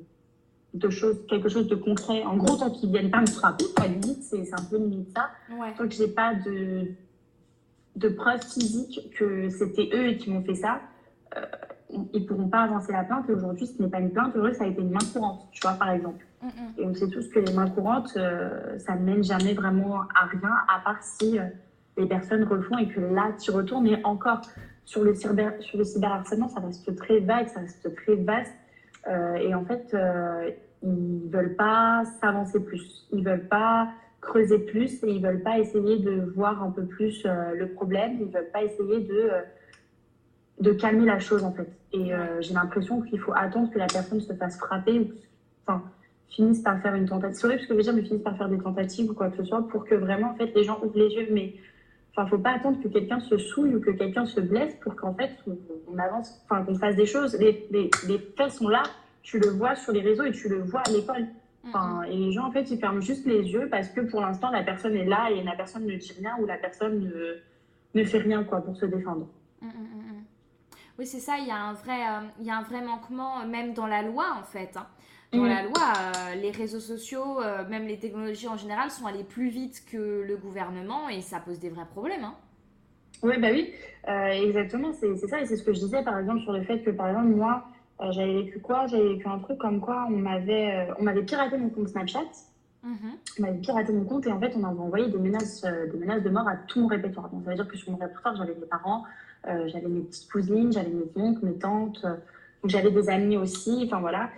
de 0.79 0.89
choses, 0.89 1.17
quelque 1.27 1.49
chose 1.49 1.67
de 1.67 1.75
concret. 1.75 2.23
En 2.23 2.37
gros, 2.37 2.55
tant 2.55 2.69
qu'ils 2.69 2.91
viennent 2.91 3.11
pas 3.11 3.21
me 3.21 3.27
frapper, 3.27 3.65
limite, 3.87 4.23
c'est 4.23 4.53
un 4.53 4.63
peu 4.69 4.77
limite 4.77 5.09
ça. 5.15 5.29
Tant 5.77 5.87
que 5.87 5.93
j'ai 5.93 6.07
pas 6.07 6.33
de 6.33 6.91
de 7.97 8.09
preuves 8.09 8.43
physiques 8.43 9.11
que 9.17 9.49
c'était 9.49 9.89
eux 9.93 10.13
qui 10.13 10.29
m'ont 10.29 10.43
fait 10.43 10.53
ça, 10.53 10.81
euh, 11.35 11.41
ils 12.13 12.25
pourront 12.25 12.47
pas 12.47 12.61
avancer 12.61 12.91
la 12.91 13.03
plainte. 13.03 13.27
Et 13.29 13.33
aujourd'hui, 13.33 13.65
ce 13.65 13.81
n'est 13.81 13.89
pas 13.89 13.99
une 13.99 14.11
plainte, 14.11 14.35
heureux, 14.35 14.53
ça 14.53 14.65
a 14.65 14.67
été 14.67 14.81
une 14.81 14.91
main 14.91 14.99
courante, 15.11 15.47
tu 15.51 15.61
vois, 15.61 15.73
par 15.73 15.89
exemple. 15.89 16.23
Et 16.77 16.85
on 16.85 16.93
sait 16.93 17.07
tous 17.07 17.27
que 17.29 17.39
les 17.39 17.53
mains 17.53 17.69
courantes, 17.69 18.13
euh, 18.15 18.77
ça 18.77 18.95
ne 18.95 19.03
mène 19.03 19.23
jamais 19.23 19.53
vraiment 19.53 20.01
à 20.01 20.25
rien, 20.25 20.53
à 20.67 20.79
part 20.83 21.01
si 21.01 21.39
euh, 21.39 21.45
les 21.97 22.05
personnes 22.05 22.43
refont 22.43 22.77
et 22.77 22.87
que 22.87 22.99
là, 22.99 23.31
tu 23.39 23.49
retournes. 23.49 23.87
Et 23.87 24.03
encore, 24.05 24.41
sur 24.85 25.03
le, 25.03 25.15
cyber, 25.15 25.53
sur 25.59 25.79
le 25.79 25.83
cyberharcèlement, 25.83 26.47
ça 26.47 26.59
reste 26.59 26.95
très 26.95 27.19
vague, 27.19 27.47
ça 27.47 27.61
reste 27.61 27.95
très 27.95 28.15
vaste. 28.15 28.53
Euh, 29.07 29.35
et 29.35 29.55
en 29.55 29.65
fait, 29.65 29.95
ils 30.83 31.25
ne 31.25 31.29
veulent 31.29 31.55
pas 31.55 32.03
s'avancer 32.21 32.63
plus. 32.63 33.07
Ils 33.11 33.19
ne 33.19 33.29
veulent 33.29 33.47
pas 33.47 33.89
creuser 34.21 34.59
plus 34.59 35.03
et 35.03 35.09
ils 35.09 35.21
ne 35.21 35.27
veulent 35.27 35.43
pas 35.43 35.59
essayer 35.59 35.99
de 35.99 36.31
voir 36.35 36.61
un 36.63 36.71
peu 36.71 36.85
plus 36.85 37.25
le 37.25 37.67
problème. 37.67 38.17
Ils 38.19 38.27
ne 38.27 38.31
veulent 38.31 38.51
pas 38.51 38.63
essayer 38.63 38.99
de, 39.01 39.29
de 40.59 40.71
calmer 40.73 41.05
la 41.05 41.19
chose, 41.19 41.43
en 41.43 41.51
fait. 41.51 41.69
Et 41.93 42.11
j'ai 42.41 42.53
l'impression 42.53 43.01
qu'il 43.01 43.19
faut 43.19 43.33
attendre 43.35 43.71
que 43.71 43.79
la 43.79 43.87
personne 43.87 44.21
se 44.21 44.33
fasse 44.33 44.57
frapper. 44.57 45.11
Enfin, 45.65 45.83
finissent 46.29 46.61
par 46.61 46.81
faire 46.81 46.95
une 46.95 47.07
tentative. 47.07 47.37
Sorry, 47.37 47.55
parce 47.55 47.67
que 47.67 47.73
je 47.73 47.77
veux 47.77 47.83
dire, 47.83 47.93
mais 47.93 48.03
finissent 48.03 48.23
par 48.23 48.37
faire 48.37 48.49
des 48.49 48.57
tentatives 48.57 49.09
ou 49.09 49.13
quoi 49.13 49.29
que 49.29 49.37
ce 49.37 49.43
soit 49.43 49.67
pour 49.67 49.85
que 49.85 49.95
vraiment, 49.95 50.31
en 50.31 50.35
fait, 50.35 50.53
les 50.55 50.63
gens 50.63 50.79
ouvrent 50.83 50.97
les 50.97 51.09
yeux. 51.09 51.27
Mais 51.31 51.55
enfin, 52.11 52.27
faut 52.27 52.37
pas 52.37 52.51
attendre 52.51 52.81
que 52.81 52.87
quelqu'un 52.87 53.19
se 53.19 53.37
souille 53.37 53.75
ou 53.75 53.79
que 53.79 53.91
quelqu'un 53.91 54.25
se 54.25 54.39
blesse 54.39 54.75
pour 54.81 54.95
qu'en 54.95 55.13
fait, 55.13 55.31
on, 55.91 55.97
avance, 55.97 56.41
enfin, 56.49 56.63
qu'on 56.63 56.75
fasse 56.75 56.95
des 56.95 57.05
choses. 57.05 57.37
Les, 57.39 57.67
les, 57.71 57.89
les, 58.07 58.19
faits 58.37 58.51
sont 58.51 58.69
là, 58.69 58.83
tu 59.27 59.39
le 59.39 59.49
vois 59.49 59.75
sur 59.75 59.91
les 59.91 59.99
réseaux 59.99 60.23
et 60.23 60.31
tu 60.31 60.47
le 60.47 60.61
vois 60.61 60.79
à 60.87 60.89
l'école. 60.89 61.27
Enfin, 61.67 62.03
et 62.03 62.15
les 62.15 62.31
gens, 62.31 62.47
en 62.47 62.51
fait, 62.51 62.71
ils 62.71 62.79
ferment 62.79 63.01
juste 63.01 63.25
les 63.25 63.41
yeux 63.41 63.67
parce 63.69 63.89
que 63.89 63.99
pour 63.99 64.21
l'instant, 64.21 64.49
la 64.51 64.63
personne 64.63 64.95
est 64.95 65.03
là 65.03 65.29
et 65.29 65.43
la 65.43 65.53
personne 65.53 65.85
ne 65.85 65.95
dit 65.95 66.13
rien 66.17 66.37
ou 66.39 66.45
la 66.45 66.55
personne 66.55 67.01
ne, 67.01 67.35
ne 67.93 68.05
fait 68.05 68.19
rien 68.19 68.45
quoi, 68.45 68.61
pour 68.61 68.77
se 68.77 68.85
défendre. 68.85 69.27
Oui, 70.97 71.05
c'est 71.05 71.19
ça, 71.19 71.33
il 71.39 71.45
y, 71.45 71.51
a 71.51 71.57
un 71.57 71.73
vrai, 71.73 72.07
euh, 72.07 72.27
il 72.39 72.45
y 72.45 72.49
a 72.49 72.57
un 72.57 72.63
vrai 72.63 72.81
manquement, 72.81 73.41
euh, 73.41 73.45
même 73.45 73.73
dans 73.73 73.85
la 73.85 74.01
loi, 74.01 74.25
en 74.39 74.43
fait. 74.43 74.77
Hein 74.77 74.87
dans 75.33 75.43
la 75.43 75.63
loi, 75.63 75.93
euh, 75.97 76.35
les 76.35 76.51
réseaux 76.51 76.79
sociaux, 76.79 77.41
euh, 77.41 77.67
même 77.67 77.85
les 77.85 77.99
technologies 77.99 78.47
en 78.47 78.55
général, 78.55 78.89
sont 78.89 79.05
allés 79.05 79.25
plus 79.25 79.49
vite 79.49 79.83
que 79.91 80.23
le 80.25 80.37
gouvernement 80.37 81.09
et 81.09 81.19
ça 81.19 81.41
pose 81.41 81.59
des 81.59 81.67
vrais 81.67 81.85
problèmes. 81.85 82.23
Hein. 82.23 82.35
Oui, 83.23 83.37
bah 83.37 83.49
oui, 83.51 83.73
exactement, 84.07 84.93
c'est 84.93 85.17
ça. 85.27 85.41
Et 85.41 85.45
c'est 85.45 85.57
ce 85.57 85.63
que 85.63 85.73
je 85.73 85.79
disais, 85.79 86.01
par 86.01 86.17
exemple, 86.17 86.39
sur 86.43 86.53
le 86.53 86.63
fait 86.63 86.81
que, 86.81 86.91
par 86.91 87.09
exemple, 87.09 87.27
moi, 87.27 87.65
j'avais 88.11 88.33
vécu 88.43 88.59
quoi? 88.59 88.87
J'avais 88.87 89.13
vécu 89.13 89.27
un 89.27 89.39
truc 89.39 89.57
comme 89.57 89.79
quoi 89.79 90.05
on 90.07 90.17
m'avait 90.17 90.87
on 90.99 91.03
m'avait 91.03 91.23
piraté 91.23 91.57
mon 91.57 91.69
compte 91.69 91.89
Snapchat. 91.89 92.19
Mm-hmm. 92.85 93.39
On 93.39 93.41
m'avait 93.41 93.57
piraté 93.59 93.91
mon 93.91 94.05
compte 94.05 94.27
et 94.27 94.31
en 94.31 94.39
fait, 94.39 94.53
on 94.55 94.59
m'avait 94.59 94.79
envoyé 94.79 95.09
des 95.09 95.17
menaces, 95.17 95.63
des 95.63 95.97
menaces 95.97 96.23
de 96.23 96.29
mort 96.29 96.47
à 96.47 96.55
tout 96.55 96.81
mon 96.81 96.87
répertoire. 96.87 97.29
Donc, 97.29 97.43
ça 97.43 97.49
veut 97.49 97.55
dire 97.55 97.67
que 97.67 97.77
sur 97.77 97.91
mon 97.91 97.97
répertoire, 97.97 98.35
j'avais 98.35 98.53
mes 98.53 98.67
parents, 98.67 99.03
j'avais 99.43 99.87
mes 99.87 100.01
petites 100.01 100.31
cousines, 100.31 100.71
j'avais 100.71 100.91
mes 100.91 101.09
oncles, 101.15 101.45
mes 101.45 101.57
tantes, 101.57 102.05
j'avais 102.65 102.91
des 102.91 103.09
amis 103.09 103.37
aussi, 103.37 103.83
enfin 103.85 103.99
voilà. 103.99 104.29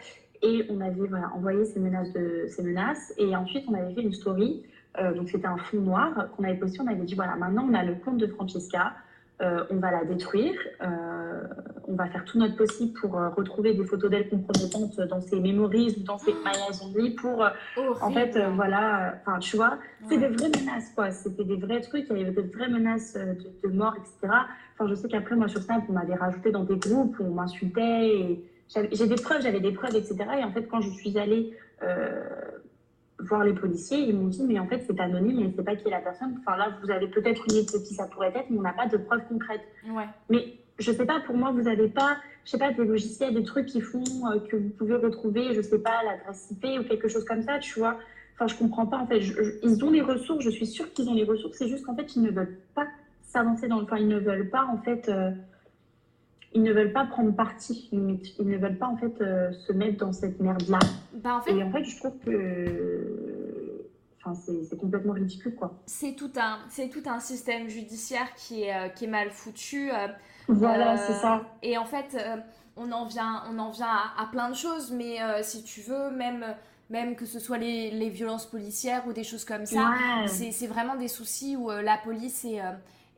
Et 0.41 0.65
on 0.69 0.79
avait 0.81 1.07
voilà, 1.07 1.31
envoyé 1.35 1.65
ces 1.65 1.79
menaces, 1.79 2.13
de, 2.13 2.45
ces 2.47 2.63
menaces. 2.63 3.13
Et 3.17 3.35
ensuite, 3.35 3.65
on 3.67 3.73
avait 3.73 3.93
fait 3.93 4.01
une 4.01 4.13
story. 4.13 4.63
Euh, 4.97 5.13
donc, 5.13 5.29
c'était 5.29 5.47
un 5.47 5.57
fond 5.57 5.81
noir 5.81 6.29
qu'on 6.35 6.43
avait 6.43 6.55
posté. 6.55 6.79
On 6.81 6.87
avait 6.87 7.03
dit 7.03 7.15
voilà, 7.15 7.35
maintenant, 7.35 7.67
on 7.69 7.73
a 7.73 7.83
le 7.83 7.95
compte 7.95 8.17
de 8.17 8.27
Francesca. 8.27 8.93
Euh, 9.41 9.63
on 9.69 9.77
va 9.77 9.91
la 9.91 10.03
détruire. 10.03 10.53
Euh, 10.81 11.43
on 11.87 11.95
va 11.95 12.07
faire 12.07 12.25
tout 12.25 12.37
notre 12.37 12.57
possible 12.57 12.99
pour 12.99 13.17
euh, 13.17 13.29
retrouver 13.29 13.73
des 13.73 13.85
photos 13.85 14.11
d'elle 14.11 14.27
compromettantes 14.27 14.99
dans 14.99 15.21
ses 15.21 15.39
mémories 15.39 15.95
ou 15.97 16.03
dans 16.03 16.17
ses 16.17 16.33
mailles 16.33 17.15
pour, 17.15 17.45
en 18.01 18.11
fait, 18.11 18.37
voilà, 18.55 19.15
enfin, 19.21 19.39
tu 19.39 19.55
vois, 19.55 19.77
c'est 20.09 20.17
des 20.17 20.27
vraies 20.27 20.49
menaces, 20.49 20.91
quoi. 20.93 21.11
C'était 21.11 21.45
des 21.45 21.55
vrais 21.55 21.79
trucs, 21.79 22.07
il 22.09 22.17
y 22.17 22.21
avait 22.21 22.31
des 22.31 22.41
vraies 22.41 22.67
menaces 22.67 23.13
de, 23.13 23.69
mort, 23.69 23.95
etc. 23.95 24.33
Enfin, 24.75 24.89
je 24.89 24.95
sais 24.95 25.07
qu'après, 25.07 25.35
moi, 25.35 25.47
sur 25.47 25.61
Snap, 25.61 25.83
on 25.87 25.93
m'avait 25.93 26.15
rajouté 26.15 26.51
dans 26.51 26.63
des 26.63 26.77
groupes, 26.77 27.15
on 27.19 27.31
m'insultait. 27.31 28.41
J'ai 28.67 29.07
des 29.07 29.15
preuves, 29.15 29.41
j'avais 29.41 29.61
des 29.61 29.71
preuves, 29.71 29.95
etc. 29.95 30.17
Et 30.39 30.43
en 30.43 30.51
fait, 30.51 30.67
quand 30.67 30.81
je 30.81 30.89
suis 30.89 31.17
allée 31.17 31.57
voir 33.19 33.43
les 33.43 33.53
policiers, 33.53 33.99
ils 33.99 34.15
m'ont 34.15 34.27
dit, 34.27 34.43
mais 34.43 34.59
en 34.59 34.67
fait, 34.67 34.83
c'est 34.87 34.99
anonyme, 34.99 35.39
on 35.39 35.49
ne 35.49 35.51
sait 35.51 35.63
pas 35.63 35.75
qui 35.75 35.87
est 35.87 35.91
la 35.91 35.99
personne. 35.99 36.39
Enfin, 36.39 36.57
là, 36.57 36.77
vous 36.81 36.91
avez 36.91 37.07
peut-être 37.07 37.43
une 37.49 37.57
idée 37.57 37.77
de 37.77 37.83
qui 37.83 37.93
ça 37.93 38.05
pourrait 38.05 38.31
être, 38.35 38.49
mais 38.49 38.57
on 38.57 38.61
n'a 38.61 38.73
pas 38.73 38.87
de 38.87 38.97
preuves 38.97 39.21
concrètes. 39.27 39.63
Ouais. 39.89 40.07
Mais 40.29 40.53
je 40.79 40.91
ne 40.91 40.95
sais 40.95 41.05
pas, 41.05 41.19
pour 41.19 41.35
moi, 41.35 41.51
vous 41.51 41.63
n'avez 41.63 41.89
pas, 41.89 42.17
je 42.45 42.51
sais 42.51 42.57
pas, 42.57 42.71
des 42.71 42.85
logiciels, 42.85 43.33
des 43.33 43.43
trucs 43.43 43.65
qui 43.65 43.81
font 43.81 44.03
euh, 44.31 44.39
que 44.39 44.55
vous 44.55 44.69
pouvez 44.69 44.95
retrouver, 44.95 45.53
je 45.53 45.57
ne 45.57 45.61
sais 45.61 45.79
pas, 45.79 46.03
l'adresse 46.03 46.49
IP 46.51 46.79
ou 46.79 46.83
quelque 46.83 47.07
chose 47.07 47.25
comme 47.25 47.41
ça, 47.41 47.59
tu 47.59 47.79
vois. 47.79 47.97
Enfin, 48.35 48.47
je 48.47 48.55
comprends 48.55 48.85
pas, 48.85 48.97
en 48.97 49.05
fait. 49.05 49.19
ils 49.63 49.83
ont 49.83 49.91
les 49.91 50.01
ressources, 50.01 50.43
je 50.43 50.49
suis 50.49 50.65
sûre 50.65 50.91
qu'ils 50.93 51.09
ont 51.09 51.13
les 51.13 51.25
ressources, 51.25 51.57
c'est 51.57 51.67
juste 51.67 51.85
qu'en 51.85 51.95
fait, 51.95 52.15
ils 52.15 52.21
ne 52.21 52.31
veulent 52.31 52.57
pas 52.73 52.87
s'avancer 53.21 53.67
dans 53.67 53.77
le... 53.77 53.83
Enfin, 53.83 53.97
ils 53.97 54.07
ne 54.07 54.19
veulent 54.19 54.49
pas, 54.49 54.65
en 54.65 54.77
fait... 54.77 55.09
Euh, 55.09 55.31
ils 56.53 56.63
ne 56.63 56.73
veulent 56.73 56.93
pas 56.93 57.05
prendre 57.05 57.31
parti, 57.35 57.89
ils 57.91 58.47
ne 58.47 58.57
veulent 58.57 58.77
pas 58.77 58.87
en 58.87 58.97
fait 58.97 59.21
euh, 59.21 59.51
se 59.51 59.71
mettre 59.71 59.97
dans 59.97 60.11
cette 60.11 60.39
merde-là. 60.39 60.79
Bah, 61.13 61.35
en 61.35 61.41
fait, 61.41 61.51
et 61.51 61.63
en 61.63 61.71
fait, 61.71 61.83
je 61.83 61.97
trouve 61.97 62.17
que 62.25 63.85
enfin, 64.23 64.39
c'est 64.67 64.77
complètement 64.77 65.13
ridicule. 65.13 65.55
quoi. 65.55 65.79
C'est 65.85 66.15
tout, 66.15 66.31
un, 66.37 66.59
tout 66.89 67.09
un 67.09 67.19
système 67.19 67.69
judiciaire 67.69 68.33
qui 68.35 68.63
est, 68.63 68.75
euh, 68.75 68.89
qui 68.89 69.05
est 69.05 69.09
mal 69.09 69.29
foutu. 69.29 69.91
Euh, 69.91 70.07
voilà, 70.47 70.97
c'est 70.97 71.13
ça. 71.13 71.43
Et 71.61 71.77
en 71.77 71.85
fait, 71.85 72.17
on 72.75 72.91
en 72.91 73.05
vient, 73.05 73.43
on 73.51 73.59
en 73.59 73.69
vient 73.69 73.87
à, 74.17 74.25
plein 74.31 74.49
de 74.49 74.55
choses, 74.55 74.91
mais 74.91 75.17
si 75.43 75.63
tu 75.63 75.81
veux, 75.81 76.09
même 76.09 76.43
même 76.89 77.15
que 77.15 77.27
ce 77.27 77.37
soit 77.37 77.59
les, 77.59 77.91
les, 77.91 78.09
violences 78.09 78.47
policières 78.47 79.03
ou 79.05 79.13
des 79.13 79.23
choses 79.23 79.45
comme 79.45 79.67
ça, 79.67 79.93
c'est 80.25 80.65
vraiment 80.65 80.95
des 80.95 81.07
soucis 81.07 81.55
où 81.55 81.69
la 81.69 81.97
police 81.97 82.45
est, 82.45 82.59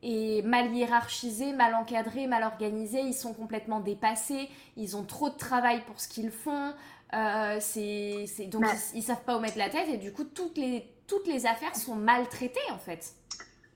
et 0.03 0.41
mal 0.41 0.73
hiérarchisés, 0.73 1.53
mal 1.53 1.75
encadrés, 1.75 2.27
mal 2.27 2.43
organisés. 2.43 3.01
Ils 3.01 3.13
sont 3.13 3.33
complètement 3.33 3.79
dépassés. 3.79 4.49
Ils 4.77 4.97
ont 4.97 5.03
trop 5.03 5.29
de 5.29 5.37
travail 5.37 5.81
pour 5.85 5.99
ce 5.99 6.07
qu'ils 6.07 6.31
font. 6.31 6.73
Euh, 7.13 7.57
c'est, 7.59 8.25
donc 8.47 8.63
ils, 8.93 8.99
ne 8.99 9.03
savent 9.03 9.23
pas 9.23 9.37
où 9.37 9.41
mettre 9.41 9.57
la 9.57 9.69
tête 9.69 9.89
et 9.89 9.97
du 9.97 10.13
coup 10.13 10.23
toutes 10.23 10.57
les, 10.57 10.87
toutes 11.07 11.27
les 11.27 11.45
affaires 11.45 11.75
sont 11.75 11.95
maltraitées 11.95 12.59
en 12.71 12.77
fait. 12.77 13.13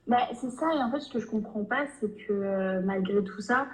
Bah, 0.08 0.30
c'est 0.34 0.52
ça 0.52 0.68
et 0.74 0.82
en 0.82 0.90
fait 0.90 1.02
ce 1.02 1.12
que 1.12 1.20
je 1.20 1.28
comprends 1.28 1.66
pas 1.66 1.86
c'est 2.00 2.16
que 2.26 2.32
euh, 2.32 2.82
malgré 2.86 3.22
tout 3.26 3.42
ça 3.42 3.68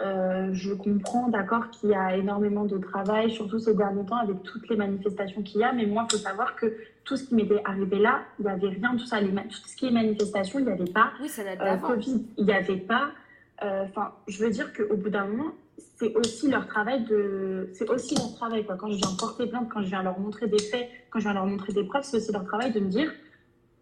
euh, 0.00 0.50
je 0.52 0.72
comprends, 0.74 1.28
d'accord, 1.28 1.70
qu'il 1.70 1.90
y 1.90 1.94
a 1.94 2.16
énormément 2.16 2.64
de 2.64 2.78
travail, 2.78 3.30
surtout 3.30 3.58
ces 3.58 3.74
derniers 3.74 4.04
temps, 4.04 4.18
avec 4.18 4.42
toutes 4.44 4.68
les 4.68 4.76
manifestations 4.76 5.42
qu'il 5.42 5.60
y 5.60 5.64
a. 5.64 5.72
Mais 5.72 5.86
moi, 5.86 6.06
il 6.08 6.16
faut 6.16 6.22
savoir 6.22 6.54
que 6.54 6.76
tout 7.08 7.16
ce 7.16 7.24
qui 7.24 7.34
m'était 7.34 7.62
arrivé 7.64 7.98
là, 7.98 8.20
il 8.38 8.44
n'y 8.44 8.50
avait 8.50 8.68
rien, 8.68 8.94
tout 8.94 9.06
ça. 9.06 9.18
Les 9.18 9.30
tout 9.32 9.66
ce 9.66 9.74
qui 9.74 9.86
est 9.86 9.90
manifestation, 9.90 10.58
il 10.58 10.66
n'y 10.66 10.72
avait 10.72 10.92
pas. 10.92 11.12
Oui, 11.22 11.28
ça 11.30 11.42
date 11.42 11.58
euh, 11.62 11.76
Covid, 11.78 12.26
il 12.36 12.44
n'y 12.44 12.52
avait 12.52 12.76
pas. 12.76 13.12
Euh, 13.64 13.84
enfin, 13.84 14.12
je 14.28 14.44
veux 14.44 14.50
dire 14.50 14.74
qu'au 14.74 14.94
bout 14.94 15.08
d'un 15.08 15.24
moment, 15.24 15.52
c'est 15.96 16.14
aussi 16.14 16.50
leur 16.50 16.66
travail 16.66 17.04
de. 17.04 17.70
C'est 17.72 17.88
aussi 17.88 18.14
leur 18.14 18.34
travail, 18.34 18.66
quoi. 18.66 18.76
Quand 18.76 18.90
je 18.90 18.96
viens 18.96 19.08
porter 19.18 19.46
plainte, 19.46 19.70
quand 19.72 19.80
je 19.80 19.88
viens 19.88 20.02
leur 20.02 20.20
montrer 20.20 20.48
des 20.48 20.58
faits, 20.58 20.86
quand 21.08 21.18
je 21.18 21.24
viens 21.24 21.34
leur 21.34 21.46
montrer 21.46 21.72
des 21.72 21.84
preuves, 21.84 22.02
c'est 22.02 22.18
aussi 22.18 22.30
leur 22.30 22.44
travail 22.44 22.72
de 22.72 22.80
me 22.80 22.88
dire 22.88 23.10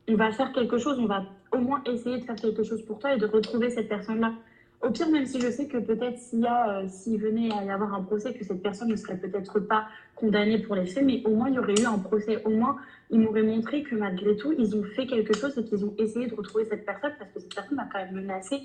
on 0.09 0.15
va 0.15 0.31
faire 0.31 0.53
quelque 0.53 0.79
chose, 0.79 0.97
on 1.01 1.07
va 1.07 1.25
au 1.51 1.59
moins 1.59 1.83
essayer 1.85 2.19
de 2.19 2.25
faire 2.25 2.37
quelque 2.37 2.63
chose 2.63 2.81
pour 2.83 3.01
toi 3.01 3.15
et 3.15 3.19
de 3.19 3.27
retrouver 3.27 3.71
cette 3.71 3.89
personne-là. 3.89 4.35
Au 4.83 4.91
pire, 4.91 5.09
même 5.09 5.27
si 5.27 5.41
je 5.41 5.51
sais 5.51 5.67
que 5.67 5.79
peut-être 5.79 6.21
euh, 6.35 6.89
s'il 6.89 7.21
venait 7.21 7.53
à 7.53 7.65
y 7.65 7.71
avoir 7.71 7.95
un 7.95 8.03
procès, 8.03 8.35
que 8.35 8.45
cette 8.45 8.63
personne 8.63 8.89
ne 8.89 8.97
serait 8.97 9.17
peut-être 9.17 9.59
pas 9.61 9.87
condamnée 10.15 10.59
pour 10.59 10.75
les 10.77 10.87
faits, 10.87 11.05
mais 11.05 11.23
au 11.25 11.31
moins 11.31 11.49
il 11.49 11.55
y 11.55 11.59
aurait 11.59 11.81
eu 11.81 11.87
un 11.87 11.99
procès. 11.99 12.43
Au 12.45 12.51
moins, 12.51 12.77
ils 13.11 13.19
m'auraient 13.19 13.43
montré 13.43 13.83
que 13.83 13.95
malgré 13.95 14.37
tout, 14.37 14.53
ils 14.57 14.77
ont 14.77 14.83
fait 14.83 15.07
quelque 15.07 15.35
chose 15.35 15.57
et 15.59 15.65
qu'ils 15.65 15.85
ont 15.85 15.95
essayé 15.99 16.27
de 16.27 16.35
retrouver 16.35 16.67
cette 16.67 16.85
personne 16.85 17.13
parce 17.19 17.31
que 17.33 17.41
cette 17.41 17.55
personne 17.55 17.77
m'a 17.77 17.89
quand 17.91 17.99
même 17.99 18.15
menacée. 18.15 18.61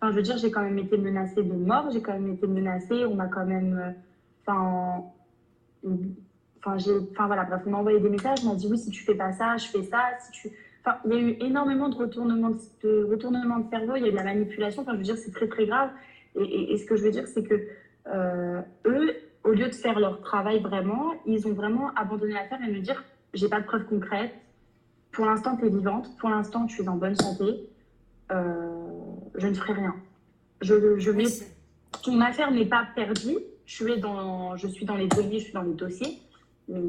Enfin, 0.00 0.12
je 0.12 0.16
veux 0.16 0.22
dire, 0.22 0.36
j'ai 0.36 0.50
quand 0.50 0.62
même 0.62 0.78
été 0.78 0.98
menacée 0.98 1.42
de 1.42 1.52
mort, 1.54 1.90
j'ai 1.90 2.02
quand 2.02 2.12
même 2.12 2.32
été 2.32 2.46
menacée, 2.46 3.06
on 3.06 3.14
m'a 3.14 3.28
quand 3.28 3.46
même. 3.46 3.78
Euh, 3.78 3.90
enfin. 4.46 5.04
Enfin 6.68 7.26
voilà, 7.26 7.44
bref, 7.44 7.62
on 7.64 7.70
m'a 7.70 7.78
envoyé 7.78 8.00
des 8.00 8.08
messages, 8.08 8.38
on 8.44 8.48
m'a 8.48 8.54
dit 8.56 8.66
oui, 8.68 8.76
si 8.76 8.90
tu 8.90 9.04
fais 9.04 9.14
pas 9.14 9.30
ça, 9.30 9.56
je 9.56 9.68
fais 9.68 9.84
ça, 9.84 10.00
si 10.18 10.32
tu 10.32 10.50
il 11.04 11.12
y 11.12 11.16
a 11.16 11.20
eu 11.20 11.36
énormément 11.40 11.88
de 11.88 11.96
retournements 11.96 12.52
de, 12.82 13.04
retournement 13.10 13.58
de 13.58 13.70
cerveau, 13.70 13.96
il 13.96 14.02
y 14.02 14.04
a 14.04 14.08
eu 14.08 14.12
de 14.12 14.16
la 14.16 14.24
manipulation. 14.24 14.82
Enfin, 14.82 14.92
je 14.92 14.98
veux 14.98 15.02
dire, 15.04 15.18
c'est 15.18 15.32
très, 15.32 15.48
très 15.48 15.66
grave. 15.66 15.90
Et, 16.38 16.76
ce 16.76 16.84
que 16.84 16.96
je 16.96 17.04
veux 17.04 17.10
dire, 17.10 17.26
c'est 17.26 17.42
que 17.42 17.68
euh, 18.08 18.60
eux, 18.86 19.16
au 19.44 19.50
lieu 19.50 19.68
de 19.68 19.74
faire 19.74 19.98
leur 19.98 20.20
travail 20.20 20.60
vraiment, 20.60 21.14
ils 21.24 21.46
ont 21.46 21.54
vraiment 21.54 21.90
abandonné 21.94 22.34
l'affaire 22.34 22.58
et 22.62 22.70
me 22.70 22.80
dire 22.80 23.02
j'ai 23.34 23.48
pas 23.48 23.60
de 23.60 23.66
preuves 23.66 23.86
concrètes. 23.86 24.34
Pour 25.12 25.26
l'instant, 25.26 25.56
tu 25.56 25.66
es 25.66 25.70
vivante. 25.70 26.16
Pour 26.18 26.28
l'instant, 26.28 26.66
tu 26.66 26.82
es 26.82 26.88
en 26.88 26.96
bonne 26.96 27.16
santé. 27.16 27.68
Euh, 28.30 28.86
je 29.34 29.46
ne 29.46 29.54
ferai 29.54 29.72
rien. 29.72 29.94
Je, 30.60 30.98
je 30.98 31.10
ton 32.02 32.20
affaire 32.20 32.50
n'est 32.50 32.66
pas 32.66 32.86
perdue. 32.94 33.38
Je 33.64 33.74
suis, 33.74 34.00
dans, 34.00 34.56
je 34.56 34.68
suis 34.68 34.84
dans 34.84 34.94
les 34.94 35.08
données, 35.08 35.38
je 35.38 35.44
suis 35.44 35.52
dans 35.52 35.62
les 35.62 35.74
dossiers. 35.74 36.20
Mais 36.68 36.80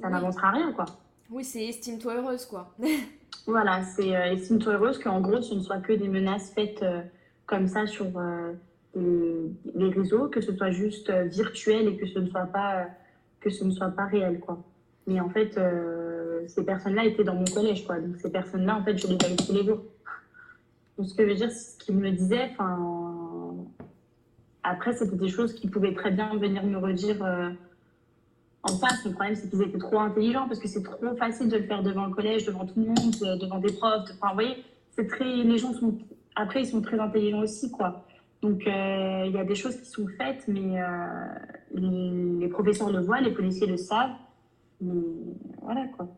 ça 0.00 0.10
n'avancera 0.10 0.50
rien, 0.50 0.72
quoi. 0.72 0.84
Oui, 1.30 1.44
c'est 1.44 1.64
estime-toi 1.66 2.16
heureuse, 2.16 2.44
quoi. 2.46 2.74
Voilà, 3.46 3.82
c'est 3.82 4.14
euh, 4.14 4.32
estime-toi 4.32 4.74
heureuse 4.74 4.98
qu'en 4.98 5.20
gros, 5.20 5.40
ce 5.42 5.54
ne 5.54 5.60
soit 5.60 5.80
que 5.80 5.92
des 5.92 6.08
menaces 6.08 6.52
faites 6.54 6.82
euh, 6.82 7.00
comme 7.46 7.66
ça 7.66 7.86
sur 7.86 8.06
euh, 8.16 8.52
les, 8.94 9.88
réseaux, 9.88 10.28
que 10.28 10.40
ce 10.40 10.54
soit 10.54 10.70
juste 10.70 11.10
virtuel 11.10 11.88
et 11.88 11.96
que 11.96 12.06
ce 12.06 12.20
ne 12.20 12.28
soit 12.28 12.46
pas, 12.46 12.86
que 13.40 13.50
ce 13.50 13.64
ne 13.64 13.72
soit 13.72 13.90
pas 13.90 14.06
réel, 14.06 14.38
quoi. 14.38 14.62
Mais 15.08 15.20
en 15.20 15.28
fait, 15.28 15.58
ces 16.46 16.64
personnes-là 16.64 17.04
étaient 17.04 17.24
dans 17.24 17.34
mon 17.34 17.44
collège, 17.44 17.84
quoi. 17.84 17.98
Donc 17.98 18.16
ces 18.18 18.30
personnes-là, 18.30 18.76
en 18.76 18.84
fait, 18.84 18.96
je 18.96 19.08
les 19.08 19.18
avais 19.24 19.34
tous 19.34 19.52
les 19.52 19.64
jours. 19.64 19.82
Donc 20.96 21.08
ce 21.08 21.14
que 21.14 21.24
je 21.24 21.28
veux 21.30 21.34
dire, 21.34 21.50
ce 21.50 21.76
qu'ils 21.78 21.96
me 21.96 22.10
disaient, 22.10 22.50
enfin... 22.52 23.56
Après, 24.62 24.92
c'était 24.92 25.16
des 25.16 25.28
choses 25.28 25.54
qui 25.54 25.68
pouvaient 25.68 25.94
très 25.94 26.12
bien 26.12 26.36
venir 26.36 26.62
me 26.64 26.78
redire 26.78 27.16
en 28.64 28.76
face, 28.78 29.04
le 29.04 29.12
problème, 29.12 29.34
c'est 29.34 29.50
qu'ils 29.50 29.62
étaient 29.62 29.78
trop 29.78 29.98
intelligents 29.98 30.46
parce 30.46 30.60
que 30.60 30.68
c'est 30.68 30.82
trop 30.82 31.16
facile 31.16 31.48
de 31.48 31.56
le 31.56 31.64
faire 31.64 31.82
devant 31.82 32.06
le 32.06 32.14
collège, 32.14 32.46
devant 32.46 32.64
tout 32.64 32.78
le 32.78 32.86
monde, 32.86 33.14
euh, 33.22 33.36
devant 33.36 33.58
des 33.58 33.72
profs. 33.72 34.08
Enfin, 34.14 34.28
vous 34.28 34.34
voyez, 34.34 34.64
c'est 34.90 35.06
très, 35.06 35.24
les 35.24 35.58
gens 35.58 35.72
sont, 35.72 35.98
après, 36.36 36.62
ils 36.62 36.66
sont 36.66 36.80
très 36.80 36.98
intelligents 36.98 37.40
aussi, 37.40 37.70
quoi. 37.72 38.04
Donc, 38.40 38.66
euh, 38.66 39.24
il 39.26 39.32
y 39.32 39.38
a 39.38 39.44
des 39.44 39.54
choses 39.54 39.76
qui 39.76 39.86
sont 39.86 40.06
faites, 40.16 40.46
mais 40.46 40.80
euh, 40.80 41.06
les, 41.74 42.48
professeurs 42.48 42.90
le 42.90 43.00
voient, 43.00 43.20
les 43.20 43.32
policiers 43.32 43.66
le 43.66 43.76
savent. 43.76 44.14
Mais 44.80 45.02
voilà, 45.60 45.86
quoi. 45.96 46.08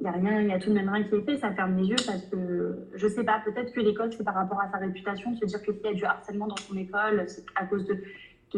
Il 0.00 0.02
n'y 0.04 0.08
a 0.08 0.12
rien, 0.12 0.40
il 0.40 0.48
y 0.48 0.52
a 0.52 0.58
tout 0.58 0.70
de 0.70 0.74
même 0.74 0.88
rien 0.88 1.04
qui 1.04 1.14
est 1.14 1.22
fait, 1.22 1.38
ça 1.38 1.52
ferme 1.52 1.76
les 1.76 1.86
yeux 1.86 1.96
parce 2.04 2.24
que, 2.26 2.88
je 2.94 3.08
sais 3.08 3.24
pas, 3.24 3.40
peut-être 3.44 3.72
que 3.72 3.80
l'école, 3.80 4.12
c'est 4.12 4.24
par 4.24 4.34
rapport 4.34 4.60
à 4.60 4.70
sa 4.70 4.78
réputation, 4.78 5.34
se 5.36 5.46
dire 5.46 5.62
que 5.62 5.72
s'il 5.72 5.84
y 5.84 5.88
a 5.88 5.94
du 5.94 6.04
harcèlement 6.04 6.46
dans 6.46 6.56
son 6.56 6.76
école, 6.76 7.24
c'est 7.28 7.44
à 7.54 7.64
cause 7.64 7.86
de 7.86 8.02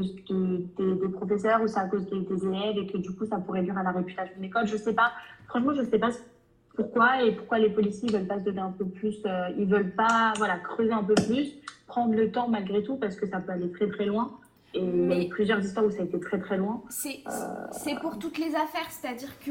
des 0.00 1.09
professeurs 1.12 1.62
ou 1.62 1.68
c'est 1.68 1.78
à 1.78 1.85
cause 1.85 2.06
des, 2.06 2.46
élèves 2.46 2.78
et 2.78 2.87
que 2.87 2.98
du 2.98 3.11
coup 3.14 3.26
ça 3.26 3.38
pourrait 3.38 3.62
nuire 3.62 3.78
à 3.78 3.82
la 3.82 3.92
réputation 3.92 4.35
de 4.37 4.42
l'école. 4.42 4.66
Je 4.66 4.76
sais 4.76 4.92
pas. 4.92 5.12
Franchement, 5.48 5.74
je 5.74 5.82
sais 5.85 5.98
pas 5.98 6.11
pourquoi 6.74 7.22
et 7.22 7.32
pourquoi 7.32 7.59
les 7.59 7.70
policiers 7.70 8.11
veulent 8.11 8.26
pas 8.26 8.38
se 8.38 8.44
donner 8.44 8.61
un 8.61 8.72
peu 8.72 8.85
plus. 8.85 9.16
Euh, 9.24 9.48
ils 9.59 9.66
veulent 9.66 9.94
pas 9.94 10.32
voilà 10.37 10.59
creuser 10.59 10.92
un 10.92 11.02
peu 11.02 11.14
plus, 11.14 11.54
prendre 11.87 12.14
le 12.14 12.30
temps 12.30 12.48
malgré 12.48 12.82
tout 12.82 12.96
parce 12.96 13.16
que 13.16 13.26
ça 13.26 13.40
peut 13.40 13.52
aller 13.52 13.70
très 13.70 13.88
très 13.88 14.06
loin. 14.06 14.38
Et 14.74 14.80
il 14.80 15.22
y 15.22 15.26
a 15.26 15.28
plusieurs 15.30 15.61
histoires 15.61 15.87
où 15.87 15.90
ça 15.90 16.02
a 16.02 16.04
été 16.04 16.20
très 16.20 16.38
très 16.38 16.59
loin. 16.59 16.82
C'est 16.90 17.22
euh, 17.26 18.00
pour 18.00 18.18
toutes 18.18 18.38
les 18.38 18.54
affaires, 18.54 18.90
c'est-à-dire 18.90 19.38
que. 19.40 19.50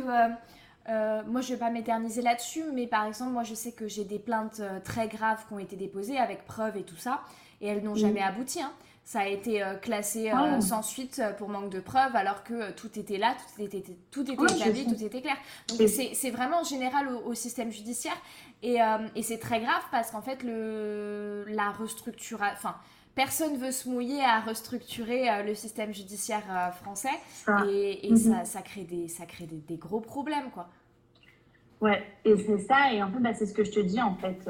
Euh, 0.87 1.23
moi, 1.25 1.41
je 1.41 1.47
ne 1.49 1.53
vais 1.53 1.59
pas 1.59 1.71
m'éterniser 1.71 2.21
là-dessus, 2.21 2.63
mais 2.71 2.85
par 2.85 3.07
exemple, 3.07 3.31
moi, 3.31 3.41
je 3.41 3.55
sais 3.55 3.71
que 3.71 3.87
j'ai 3.87 4.03
des 4.03 4.19
plaintes 4.19 4.61
très 4.83 5.07
graves 5.07 5.43
qui 5.47 5.53
ont 5.55 5.57
été 5.57 5.75
déposées 5.75 6.19
avec 6.19 6.45
preuves 6.45 6.77
et 6.77 6.83
tout 6.83 6.95
ça, 6.95 7.21
et 7.59 7.65
elles 7.65 7.83
n'ont 7.83 7.95
jamais 7.95 8.21
abouti. 8.21 8.61
Hein 8.61 8.71
ça 9.05 9.19
a 9.19 9.27
été 9.27 9.61
euh, 9.61 9.75
classé 9.75 10.31
ah. 10.33 10.59
sans 10.61 10.81
suite 10.81 11.21
euh, 11.23 11.31
pour 11.31 11.47
manque 11.47 11.69
de 11.69 11.79
preuves, 11.79 12.15
alors 12.15 12.43
que 12.43 12.71
tout 12.71 12.99
était 12.99 13.19
là, 13.19 13.35
tout 13.55 13.61
était, 13.61 13.83
tout 14.09 14.23
était 14.23 14.55
établi, 14.55 14.85
tout 14.85 15.03
était 15.03 15.21
clair. 15.21 15.37
Donc 15.69 15.87
c'est 15.87 16.31
vraiment 16.31 16.63
général 16.63 17.07
au, 17.25 17.33
système 17.35 17.71
judiciaire. 17.71 18.17
Et, 18.63 18.77
et 19.15 19.21
c'est 19.21 19.37
très 19.37 19.59
grave 19.59 19.83
parce 19.91 20.09
qu'en 20.09 20.21
fait, 20.21 20.41
le, 20.41 21.45
la 21.49 21.69
restructuration. 21.69 22.57
Enfin, 22.57 22.75
personne 23.13 23.57
veut 23.57 23.71
se 23.71 23.87
mouiller 23.87 24.23
à 24.23 24.39
restructurer 24.39 25.43
le 25.43 25.53
système 25.53 25.93
judiciaire 25.93 26.73
français. 26.81 27.09
Et, 27.67 28.07
et 28.07 28.11
mhm. 28.11 28.17
ça, 28.17 28.45
ça, 28.45 28.61
crée, 28.63 28.85
des, 28.85 29.07
ça 29.07 29.27
crée 29.27 29.45
des, 29.45 29.77
gros 29.77 29.99
problèmes, 29.99 30.49
quoi. 30.51 30.69
Ouais, 31.79 32.03
et 32.23 32.35
c'est 32.37 32.59
ça. 32.59 32.91
Et 32.91 33.03
en 33.03 33.11
fait, 33.11 33.19
bah, 33.19 33.33
c'est 33.35 33.45
ce 33.45 33.53
que 33.53 33.63
je 33.63 33.71
te 33.71 33.81
dis, 33.81 34.01
en 34.01 34.15
fait. 34.15 34.49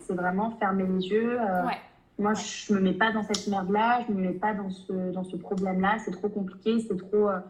c'est 0.00 0.14
vraiment 0.14 0.56
fermer 0.58 0.84
les 0.84 1.06
yeux. 1.06 1.38
ouais 1.38 1.78
moi, 2.18 2.34
je 2.34 2.72
me 2.74 2.80
mets 2.80 2.92
pas 2.92 3.12
dans 3.12 3.22
cette 3.22 3.46
merde-là, 3.48 4.04
je 4.06 4.12
me 4.12 4.20
mets 4.20 4.32
pas 4.32 4.54
dans 4.54 4.70
ce, 4.70 5.12
dans 5.12 5.24
ce 5.24 5.36
problème-là, 5.36 5.98
c'est 6.04 6.10
trop 6.12 6.28
compliqué, 6.28 6.78
c'est 6.80 6.96
trop. 6.96 7.28
Euh, 7.28 7.40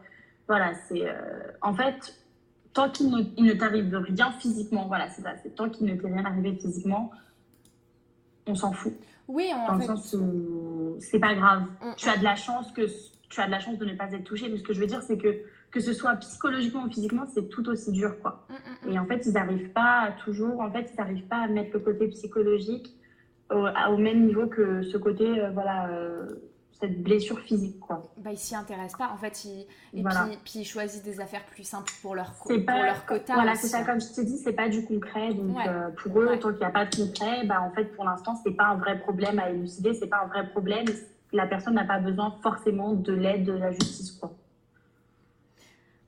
voilà, 0.48 0.72
c'est. 0.88 1.06
Euh, 1.08 1.12
en 1.60 1.74
fait, 1.74 2.14
tant 2.72 2.88
qu'il 2.90 3.10
ne, 3.10 3.22
ne 3.42 3.52
t'arrive 3.52 3.94
rien 3.94 4.32
physiquement, 4.32 4.86
voilà, 4.86 5.08
c'est 5.10 5.22
ça, 5.22 5.34
c'est 5.42 5.54
tant 5.54 5.68
qu'il 5.68 5.86
ne 5.86 5.94
t'est 5.94 6.06
rien 6.06 6.24
arrivé 6.24 6.54
physiquement, 6.54 7.10
on 8.46 8.54
s'en 8.54 8.72
fout. 8.72 8.94
Oui, 9.28 9.50
en 9.54 9.66
dans 9.66 9.80
fait. 9.80 9.88
le 9.88 9.96
sens 9.96 10.14
où 10.14 10.96
c'est 11.00 11.20
pas 11.20 11.34
grave. 11.34 11.62
Mm, 11.80 11.92
Tu 11.96 12.08
as 12.08 12.16
de 12.16 12.24
la 12.24 12.36
chance 12.36 12.72
que 12.72 12.82
tu 13.28 13.40
as 13.40 13.46
de 13.46 13.50
la 13.50 13.60
chance 13.60 13.78
de 13.78 13.84
ne 13.84 13.94
pas 13.94 14.12
être 14.12 14.24
touché. 14.24 14.48
Mais 14.48 14.58
ce 14.58 14.62
que 14.62 14.72
je 14.74 14.80
veux 14.80 14.86
dire, 14.86 15.02
c'est 15.02 15.16
que 15.18 15.42
que 15.70 15.80
ce 15.80 15.94
soit 15.94 16.14
psychologiquement 16.16 16.84
ou 16.84 16.90
physiquement, 16.90 17.24
c'est 17.32 17.48
tout 17.48 17.66
aussi 17.70 17.92
dur, 17.92 18.20
quoi. 18.20 18.46
mm, 18.50 18.88
mm. 18.88 18.92
Et 18.92 18.98
en 18.98 19.06
fait, 19.06 19.22
ils 19.26 19.32
n'arrivent 19.32 19.70
pas 19.70 20.10
toujours, 20.22 20.60
en 20.60 20.70
fait, 20.70 20.90
ils 20.92 20.96
n'arrivent 20.98 21.26
pas 21.28 21.38
à 21.44 21.46
mettre 21.48 21.70
le 21.72 21.80
côté 21.80 22.08
psychologique 22.08 22.94
au, 23.54 23.96
même 23.96 24.26
niveau 24.26 24.46
que 24.46 24.82
ce 24.82 24.96
côté, 24.96 25.24
euh, 25.40 25.50
voilà, 25.50 25.88
euh, 25.88 26.26
cette 26.80 27.02
blessure 27.02 27.38
physique, 27.40 27.78
quoi. 27.80 28.12
Bah, 28.16 28.30
ils 28.32 28.38
s'y 28.38 28.56
intéressent 28.56 28.98
pas. 28.98 29.10
En 29.12 29.16
fait, 29.16 29.44
ils... 29.44 29.66
et 29.94 30.02
Voilà. 30.02 30.24
puis, 30.28 30.38
puis 30.44 30.58
ils 30.60 30.64
choisissent 30.64 31.02
des 31.04 31.20
affaires 31.20 31.44
plus 31.46 31.62
simples 31.64 31.92
pour 32.02 32.14
leur, 32.16 32.36
co- 32.38 32.48
pour 32.58 32.82
leur 32.82 33.06
quota. 33.06 33.34
voilà, 33.34 33.54
c'est 33.54 33.68
ça, 33.68 33.84
comme 33.84 34.00
je 34.00 34.12
t'ai 34.14 34.24
dit, 34.24 34.38
c'est 34.38 34.52
pas 34.52 34.68
du 34.68 34.84
concret. 34.84 35.32
Donc, 35.34 35.56
Ouais. 35.56 35.68
euh, 35.68 35.90
pour 36.02 36.20
eux, 36.20 36.26
Ouais. 36.28 36.38
tant 36.40 36.48
qu'il 36.50 36.58
n'y 36.58 36.64
a 36.64 36.70
pas 36.70 36.86
de 36.86 36.96
concret, 36.96 37.46
bah, 37.46 37.62
en 37.62 37.70
fait, 37.70 37.84
pour 37.94 38.04
l'instant, 38.04 38.34
c'est 38.42 38.52
pas 38.56 38.64
un 38.66 38.76
vrai 38.76 38.98
problème 38.98 39.38
à 39.38 39.50
élucider, 39.50 39.94
c'est 39.94 40.08
pas 40.08 40.22
un 40.24 40.26
vrai 40.26 40.48
problème. 40.48 40.86
La 41.32 41.46
personne 41.46 41.74
n'a 41.74 41.84
pas 41.84 41.98
besoin 42.00 42.36
forcément 42.42 42.92
de 42.94 43.12
l'aide 43.12 43.44
de 43.44 43.52
la 43.52 43.70
justice, 43.70 44.12
quoi. 44.12 44.32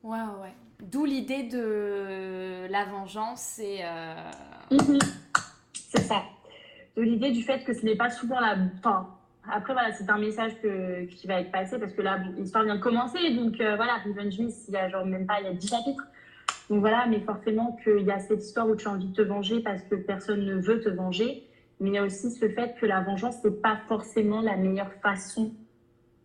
Ouais, 0.02 0.18
ouais. 0.42 0.52
D'où 0.82 1.04
l'idée 1.06 1.44
de 1.44 2.66
la 2.70 2.84
vengeance 2.84 3.58
et. 3.58 3.78
euh, 3.84 4.14
Mhm. 4.70 4.98
C'est 5.72 6.02
ça. 6.02 6.22
De 6.96 7.02
l'idée 7.02 7.32
du 7.32 7.42
fait 7.42 7.64
que 7.64 7.72
ce 7.72 7.84
n'est 7.84 7.96
pas 7.96 8.10
souvent 8.10 8.40
la. 8.40 8.56
Enfin, 8.78 9.08
après, 9.50 9.72
voilà, 9.72 9.92
c'est 9.92 10.08
un 10.08 10.18
message 10.18 10.52
que, 10.62 11.04
qui 11.04 11.26
va 11.26 11.40
être 11.40 11.50
passé 11.50 11.78
parce 11.78 11.92
que 11.92 12.02
là, 12.02 12.18
l'histoire 12.36 12.64
vient 12.64 12.76
de 12.76 12.80
commencer. 12.80 13.34
Donc, 13.34 13.60
euh, 13.60 13.76
voilà, 13.76 13.98
Revenge 14.04 14.38
Me, 14.38 14.48
il 14.68 14.74
y 14.74 14.76
a 14.76 14.88
genre 14.88 15.04
même 15.04 15.26
pas, 15.26 15.40
il 15.40 15.46
y 15.46 15.48
a 15.48 15.54
10 15.54 15.68
chapitres. 15.68 16.04
Donc, 16.70 16.80
voilà, 16.80 17.06
mais 17.06 17.20
forcément 17.20 17.76
qu'il 17.82 18.04
y 18.04 18.10
a 18.10 18.18
cette 18.20 18.42
histoire 18.42 18.68
où 18.68 18.76
tu 18.76 18.88
as 18.88 18.92
envie 18.92 19.08
de 19.08 19.14
te 19.14 19.22
venger 19.22 19.60
parce 19.60 19.82
que 19.82 19.96
personne 19.96 20.44
ne 20.44 20.54
veut 20.54 20.80
te 20.80 20.88
venger. 20.88 21.46
Mais 21.80 21.90
il 21.90 21.94
y 21.94 21.98
a 21.98 22.04
aussi 22.04 22.30
ce 22.30 22.48
fait 22.48 22.74
que 22.80 22.86
la 22.86 23.00
vengeance, 23.00 23.36
c'est 23.42 23.60
pas 23.60 23.78
forcément 23.88 24.40
la 24.40 24.56
meilleure 24.56 24.92
façon 25.02 25.52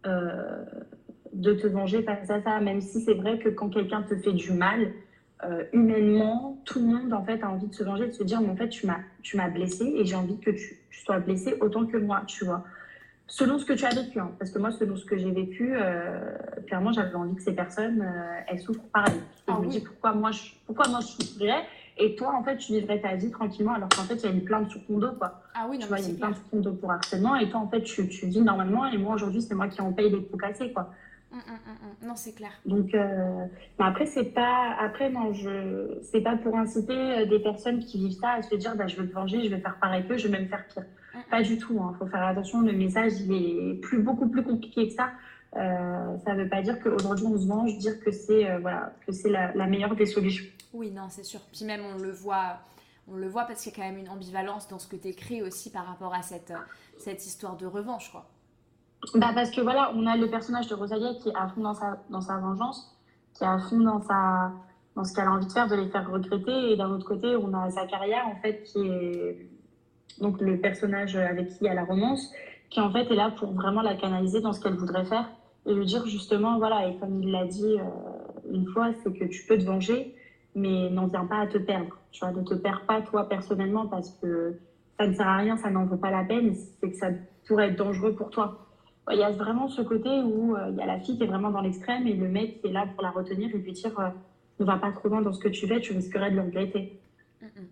euh, 0.06 0.64
de 1.34 1.54
te 1.54 1.68
venger 1.68 2.04
face 2.04 2.30
à 2.30 2.42
ça. 2.42 2.60
Même 2.62 2.82
si 2.82 3.02
c'est 3.02 3.16
vrai 3.16 3.40
que 3.40 3.50
quand 3.50 3.70
quelqu'un 3.70 4.04
te 4.04 4.16
fait 4.16 4.34
du 4.34 4.54
mal, 4.54 4.94
euh, 5.45 5.63
humainement, 5.71 6.58
tout 6.65 6.80
le 6.80 6.86
monde 6.86 7.13
en 7.13 7.23
fait 7.23 7.41
a 7.43 7.49
envie 7.49 7.67
de 7.67 7.73
se 7.73 7.84
venger, 7.84 8.08
de 8.08 8.12
se 8.12 8.23
dire 8.23 8.41
mais 8.41 8.49
en 8.49 8.56
fait 8.58 8.69
tu 8.69 8.86
m'as 8.88 8.99
tu 9.21 9.38
m'as 9.38 9.49
blessé 9.49 9.86
et 9.86 10.04
j'ai 10.06 10.15
envie 10.15 10.38
que 10.39 10.52
tu, 10.52 10.80
tu 10.89 10.99
sois 11.02 11.19
blessé 11.19 11.56
autant 11.62 11.86
que 11.86 11.97
moi, 11.97 12.23
tu 12.28 12.45
vois. 12.45 12.63
Selon 13.28 13.60
ce 13.60 13.65
que 13.65 13.73
tu 13.73 13.86
as 13.86 13.89
vécu, 13.93 14.19
hein. 14.19 14.32
parce 14.39 14.49
que 14.52 14.58
moi 14.60 14.71
selon 14.71 14.95
ce 14.97 15.06
que 15.06 15.15
j'ai 15.15 15.32
vécu, 15.32 15.71
euh, 15.73 16.36
clairement 16.67 16.91
j'avais 16.91 17.13
envie 17.15 17.36
que 17.36 17.43
ces 17.43 17.54
personnes 17.54 18.02
euh, 18.02 18.41
elles 18.47 18.60
souffrent 18.60 18.84
pareil. 18.91 19.19
Ah 19.47 19.54
je 19.62 19.65
me 19.65 19.71
dis 19.71 19.80
pourquoi 19.82 20.13
moi 20.13 20.32
je 20.32 20.41
pourquoi 20.65 20.88
moi 20.89 20.99
je 21.02 21.08
souffrirais 21.08 21.62
et 21.97 22.15
toi 22.15 22.34
en 22.36 22.43
fait 22.43 22.58
tu 22.58 22.73
vivrais 22.73 22.99
ta 22.99 23.15
vie 23.15 23.30
tranquillement 23.30 23.73
alors 23.75 23.89
qu'en 23.89 24.02
fait 24.04 24.15
il 24.15 24.23
y 24.23 24.28
a 24.28 24.32
une 24.32 24.43
plainte 24.43 24.69
sur 24.69 24.84
ton 24.88 24.97
dos 24.97 25.12
quoi. 25.12 25.41
Ah 25.54 25.67
oui, 25.69 25.78
Tu 25.78 25.84
non, 25.84 25.88
vois 25.89 25.97
mais 25.97 26.04
il 26.04 26.06
y 26.06 26.10
a 26.10 26.13
une 26.13 26.19
plainte 26.19 26.36
sur 26.36 26.49
ton 26.49 26.60
dos 26.60 26.73
pour 26.73 26.91
harcèlement 26.91 27.36
et 27.36 27.49
toi 27.49 27.60
en 27.60 27.67
fait 27.69 27.84
tu, 27.84 28.08
tu 28.10 28.25
vis 28.25 28.41
normalement 28.41 28.88
et 28.88 28.97
moi 28.97 29.13
aujourd'hui 29.15 29.41
c'est 29.43 29.56
moi 29.56 29.67
qui 29.67 29.80
en 29.80 29.93
paye 29.93 30.10
les 30.10 30.21
pots 30.21 30.38
cassés 30.38 30.73
quoi. 30.73 30.91
Hum, 31.32 31.39
hum, 31.48 31.60
hum. 32.02 32.08
Non, 32.08 32.15
c'est 32.15 32.34
clair. 32.34 32.52
Donc, 32.65 32.94
euh, 32.96 33.46
mais 33.78 33.86
après, 33.86 34.08
c'est 34.08 34.24
pas, 34.34 34.76
après, 34.80 35.10
non, 35.10 35.32
je, 35.34 36.00
c'est 36.02 36.22
pas 36.22 36.36
pour 36.38 36.58
inciter 36.58 36.94
euh, 36.94 37.26
des 37.26 37.39
personnes 37.39 37.80
qui 37.80 38.00
vivent 38.00 38.20
ça 38.20 38.32
à 38.32 38.42
se 38.42 38.56
dire, 38.56 38.76
bah, 38.76 38.88
je 38.88 39.00
vais 39.00 39.08
te 39.08 39.13
venger, 39.13 39.44
je 39.44 39.50
vais 39.50 39.60
faire 39.60 39.78
pareil 39.80 40.08
qu'eux, 40.08 40.18
je 40.18 40.28
vais 40.28 40.39
même 40.39 40.48
faire 40.48 40.65
pire. 40.68 40.86
Pas 41.30 41.44
du 41.44 41.58
tout, 41.58 41.80
hein. 41.82 41.94
Faut 42.00 42.08
faire 42.08 42.24
attention. 42.24 42.62
Le 42.62 42.72
message, 42.74 43.13
il 43.22 43.34
est 43.34 43.74
plus, 43.82 44.02
beaucoup 44.02 44.28
plus 44.28 44.44
compliqué 44.44 44.88
que 44.88 44.94
ça. 44.94 45.12
Euh, 45.56 46.18
ça 46.26 46.36
veut 46.36 46.48
pas 46.48 46.62
dire 46.62 46.80
qu'aujourd'hui 46.80 47.26
on 47.26 47.38
se 47.38 47.48
venge, 47.48 47.76
dire 47.80 48.00
que 48.00 48.12
c'est, 48.12 48.50
euh, 48.50 48.60
voilà, 48.60 48.94
que 49.06 49.12
c'est 49.12 49.30
la, 49.32 49.52
la 49.56 49.65
meilleure 49.65 49.96
des 49.96 50.06
solutions. 50.06 50.46
Oui, 50.74 50.92
non, 50.92 51.08
c'est 51.10 51.24
sûr. 51.24 51.42
Puis 51.52 51.65
même, 51.65 51.82
on 51.84 51.98
le 51.98 52.12
voit, 52.12 52.60
on 53.08 53.15
le 53.15 53.28
voit 53.28 53.46
parce 53.46 53.63
qu'il 53.63 53.72
y 53.72 53.76
a 53.76 53.78
quand 53.78 53.92
même 53.92 54.00
une 54.00 54.10
ambivalence 54.10 54.68
dans 54.68 54.78
ce 54.78 54.88
que 54.88 54.96
tu 54.96 55.08
écris 55.08 55.42
aussi 55.42 55.72
par 55.72 55.88
rapport 55.88 56.13
à 56.13 56.22
cette, 56.22 56.54
cette 57.00 57.26
histoire 57.26 57.58
de 57.58 57.65
revanche, 57.65 58.12
quoi. 58.12 58.28
Bah 59.16 59.32
parce 59.34 59.52
que 59.52 59.62
voilà, 59.62 59.92
on 59.96 60.06
a 60.06 60.18
le 60.18 60.30
personnage 60.30 60.68
de 60.68 60.76
Rosalia 60.76 61.14
qui 61.22 61.30
est 61.30 61.36
à 61.36 61.48
fond 61.48 61.62
dans 61.62 61.74
sa, 61.74 62.04
dans 62.10 62.22
sa 62.22 62.38
vengeance, 62.38 62.98
qui 63.34 63.44
est 63.44 63.48
à 63.48 63.58
fond 63.58 63.80
dans, 63.80 64.02
sa, 64.02 64.52
dans 64.96 65.04
ce 65.04 65.14
qu'elle 65.14 65.28
a 65.28 65.32
envie 65.32 65.48
de 65.48 65.52
faire, 65.52 65.68
de 65.68 65.76
les 65.76 65.88
faire 65.90 66.10
regretter. 66.10 66.72
Et 66.72 66.76
d'un 66.76 66.90
autre 66.90 67.06
côté, 67.06 67.36
on 67.36 67.54
a 67.54 67.70
sa 67.72 67.86
carrière, 67.86 68.28
en 68.28 68.36
fait, 68.42 68.64
qui 68.64 68.80
est 68.80 69.50
donc 70.20 70.42
le 70.42 70.60
personnage 70.60 71.16
avec 71.16 71.50
qui 71.50 71.64
y 71.64 71.68
a 71.70 71.74
la 71.74 71.86
romance, 71.86 72.30
qui 72.70 72.80
en 72.82 72.92
fait 72.92 73.10
est 73.10 73.16
là 73.16 73.32
pour 73.32 73.54
vraiment 73.54 73.82
la 73.82 73.96
canaliser 73.96 74.42
dans 74.42 74.54
ce 74.54 74.60
qu'elle 74.60 74.76
voudrait 74.76 75.06
faire 75.06 75.30
et 75.66 75.74
lui 75.74 75.86
dire 75.86 76.06
justement, 76.06 76.58
voilà, 76.58 76.88
et 76.88 76.98
comme 76.98 77.22
il 77.22 77.32
l'a 77.32 77.46
dit 77.46 77.78
euh, 77.80 78.52
une 78.52 78.68
fois, 78.68 78.92
c'est 79.04 79.14
que 79.14 79.26
tu 79.26 79.46
peux 79.46 79.58
te 79.58 79.64
venger, 79.64 80.16
mais 80.56 80.90
n'en 80.90 81.08
viens 81.08 81.26
pas 81.26 81.40
à 81.40 81.48
te 81.48 81.58
perdre. 81.58 81.98
Tu 82.12 82.20
vois, 82.20 82.32
ne 82.32 82.44
te 82.44 82.54
perds 82.54 82.86
pas 82.88 83.02
toi 83.02 83.28
personnellement 83.28 83.88
parce 83.88 84.10
que 84.22 84.60
ça 84.98 85.08
ne 85.08 85.14
sert 85.14 85.28
à 85.28 85.38
rien, 85.38 85.58
ça 85.58 85.70
n'en 85.70 85.86
vaut 85.86 85.98
pas 85.98 86.12
la 86.12 86.24
peine, 86.24 86.54
c'est 86.56 86.92
que 86.92 86.98
ça 86.98 87.08
pourrait 87.48 87.70
être 87.70 87.78
dangereux 87.78 88.14
pour 88.14 88.30
toi. 88.30 88.69
Il 89.12 89.17
y 89.17 89.24
a 89.24 89.32
vraiment 89.32 89.67
ce 89.67 89.82
côté 89.82 90.10
où 90.10 90.56
euh, 90.56 90.69
il 90.72 90.78
y 90.78 90.82
a 90.82 90.86
la 90.86 91.00
fille 91.00 91.17
qui 91.17 91.24
est 91.24 91.28
vraiment 91.28 91.50
dans 91.50 91.62
l'extrême 91.62 92.06
et 92.06 92.13
le 92.13 92.28
mec 92.28 92.62
qui 92.62 92.67
est 92.67 92.72
là 92.72 92.86
pour 92.93 93.02
la 93.02 93.10
retenir 93.10 93.50
et 93.50 93.58
lui 93.58 93.72
dire 93.72 94.00
euh, 94.00 94.10
ne 94.60 94.65
va 94.65 94.78
pas 94.78 94.91
trop 94.91 95.10
loin 95.10 95.22
dans 95.22 95.34
ce 95.34 95.39
que 95.39 95.50
tu 95.50 95.67
fais, 95.67 95.80
tu 95.80 95.93
risquerais 95.93 96.32
de 96.32 96.36
le 96.36 96.43
regretter. 96.43 97.00
Hum. 97.41 97.50
Hum, 97.58 97.63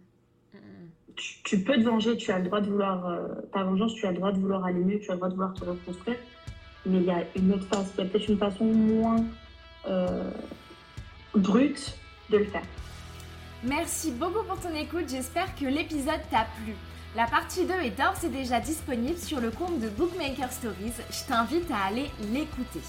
hum. 0.53 0.89
Tu, 1.15 1.43
tu 1.43 1.59
peux 1.63 1.75
te 1.75 1.81
venger, 1.81 2.17
tu 2.17 2.31
as 2.31 2.39
le 2.39 2.45
droit 2.45 2.61
de 2.61 2.69
vouloir 2.69 3.07
euh, 3.07 3.27
ta 3.53 3.63
vengeance, 3.63 3.93
tu 3.93 4.05
as 4.07 4.11
le 4.11 4.17
droit 4.17 4.31
de 4.31 4.39
vouloir 4.39 4.65
aller 4.65 4.83
mieux, 4.83 4.99
tu 4.99 5.11
as 5.11 5.13
le 5.13 5.17
droit 5.19 5.29
de 5.29 5.35
vouloir 5.35 5.53
te 5.53 5.63
reconstruire, 5.63 6.17
mais 6.85 6.97
il 6.97 7.05
y 7.05 7.11
a 7.11 7.23
une 7.35 7.53
autre 7.53 7.65
face, 7.65 7.93
il 7.97 8.03
y 8.03 8.07
a 8.07 8.09
peut-être 8.09 8.29
une 8.29 8.37
façon 8.37 8.65
moins 8.65 9.23
euh, 9.87 10.31
brute 11.35 11.97
de 12.31 12.37
le 12.37 12.45
faire. 12.45 12.65
Merci 13.63 14.11
beaucoup 14.11 14.43
pour 14.43 14.59
ton 14.59 14.73
écoute, 14.75 15.05
j'espère 15.09 15.53
que 15.55 15.65
l'épisode 15.65 16.21
t'a 16.31 16.45
plu. 16.63 16.73
La 17.15 17.25
partie 17.25 17.65
2 17.65 17.73
est 17.73 17.91
d'ores 17.91 18.23
et 18.23 18.29
déjà 18.29 18.59
disponible 18.59 19.17
sur 19.17 19.39
le 19.39 19.49
compte 19.49 19.79
de 19.79 19.89
Bookmaker 19.89 20.51
Stories, 20.51 20.93
je 21.09 21.23
t'invite 21.27 21.69
à 21.71 21.85
aller 21.87 22.11
l'écouter. 22.31 22.81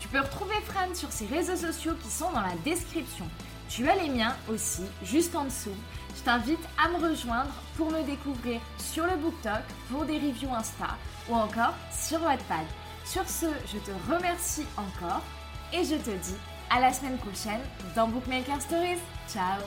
Tu 0.00 0.08
peux 0.08 0.20
retrouver 0.20 0.54
Fran 0.64 0.94
sur 0.94 1.10
ses 1.10 1.26
réseaux 1.26 1.56
sociaux 1.56 1.94
qui 2.02 2.08
sont 2.08 2.30
dans 2.30 2.40
la 2.40 2.54
description. 2.64 3.28
Tu 3.68 3.88
as 3.88 3.96
les 3.96 4.08
miens 4.08 4.34
aussi, 4.48 4.84
juste 5.02 5.34
en 5.34 5.44
dessous. 5.44 5.74
Je 6.16 6.22
t'invite 6.22 6.64
à 6.82 6.88
me 6.88 7.08
rejoindre 7.08 7.52
pour 7.76 7.90
me 7.90 8.02
découvrir 8.04 8.60
sur 8.78 9.04
le 9.04 9.16
BookTok, 9.16 9.62
pour 9.90 10.04
des 10.04 10.18
reviews 10.18 10.54
Insta 10.54 10.96
ou 11.28 11.34
encore 11.34 11.74
sur 11.90 12.22
Wattpad. 12.22 12.66
Sur 13.04 13.28
ce, 13.28 13.46
je 13.72 13.78
te 13.78 13.90
remercie 14.10 14.66
encore 14.76 15.22
et 15.72 15.84
je 15.84 15.96
te 15.96 16.10
dis 16.10 16.36
à 16.70 16.80
la 16.80 16.92
semaine 16.92 17.18
prochaine 17.18 17.60
dans 17.96 18.08
Bookmaker 18.08 18.60
Stories. 18.60 19.00
Ciao 19.28 19.60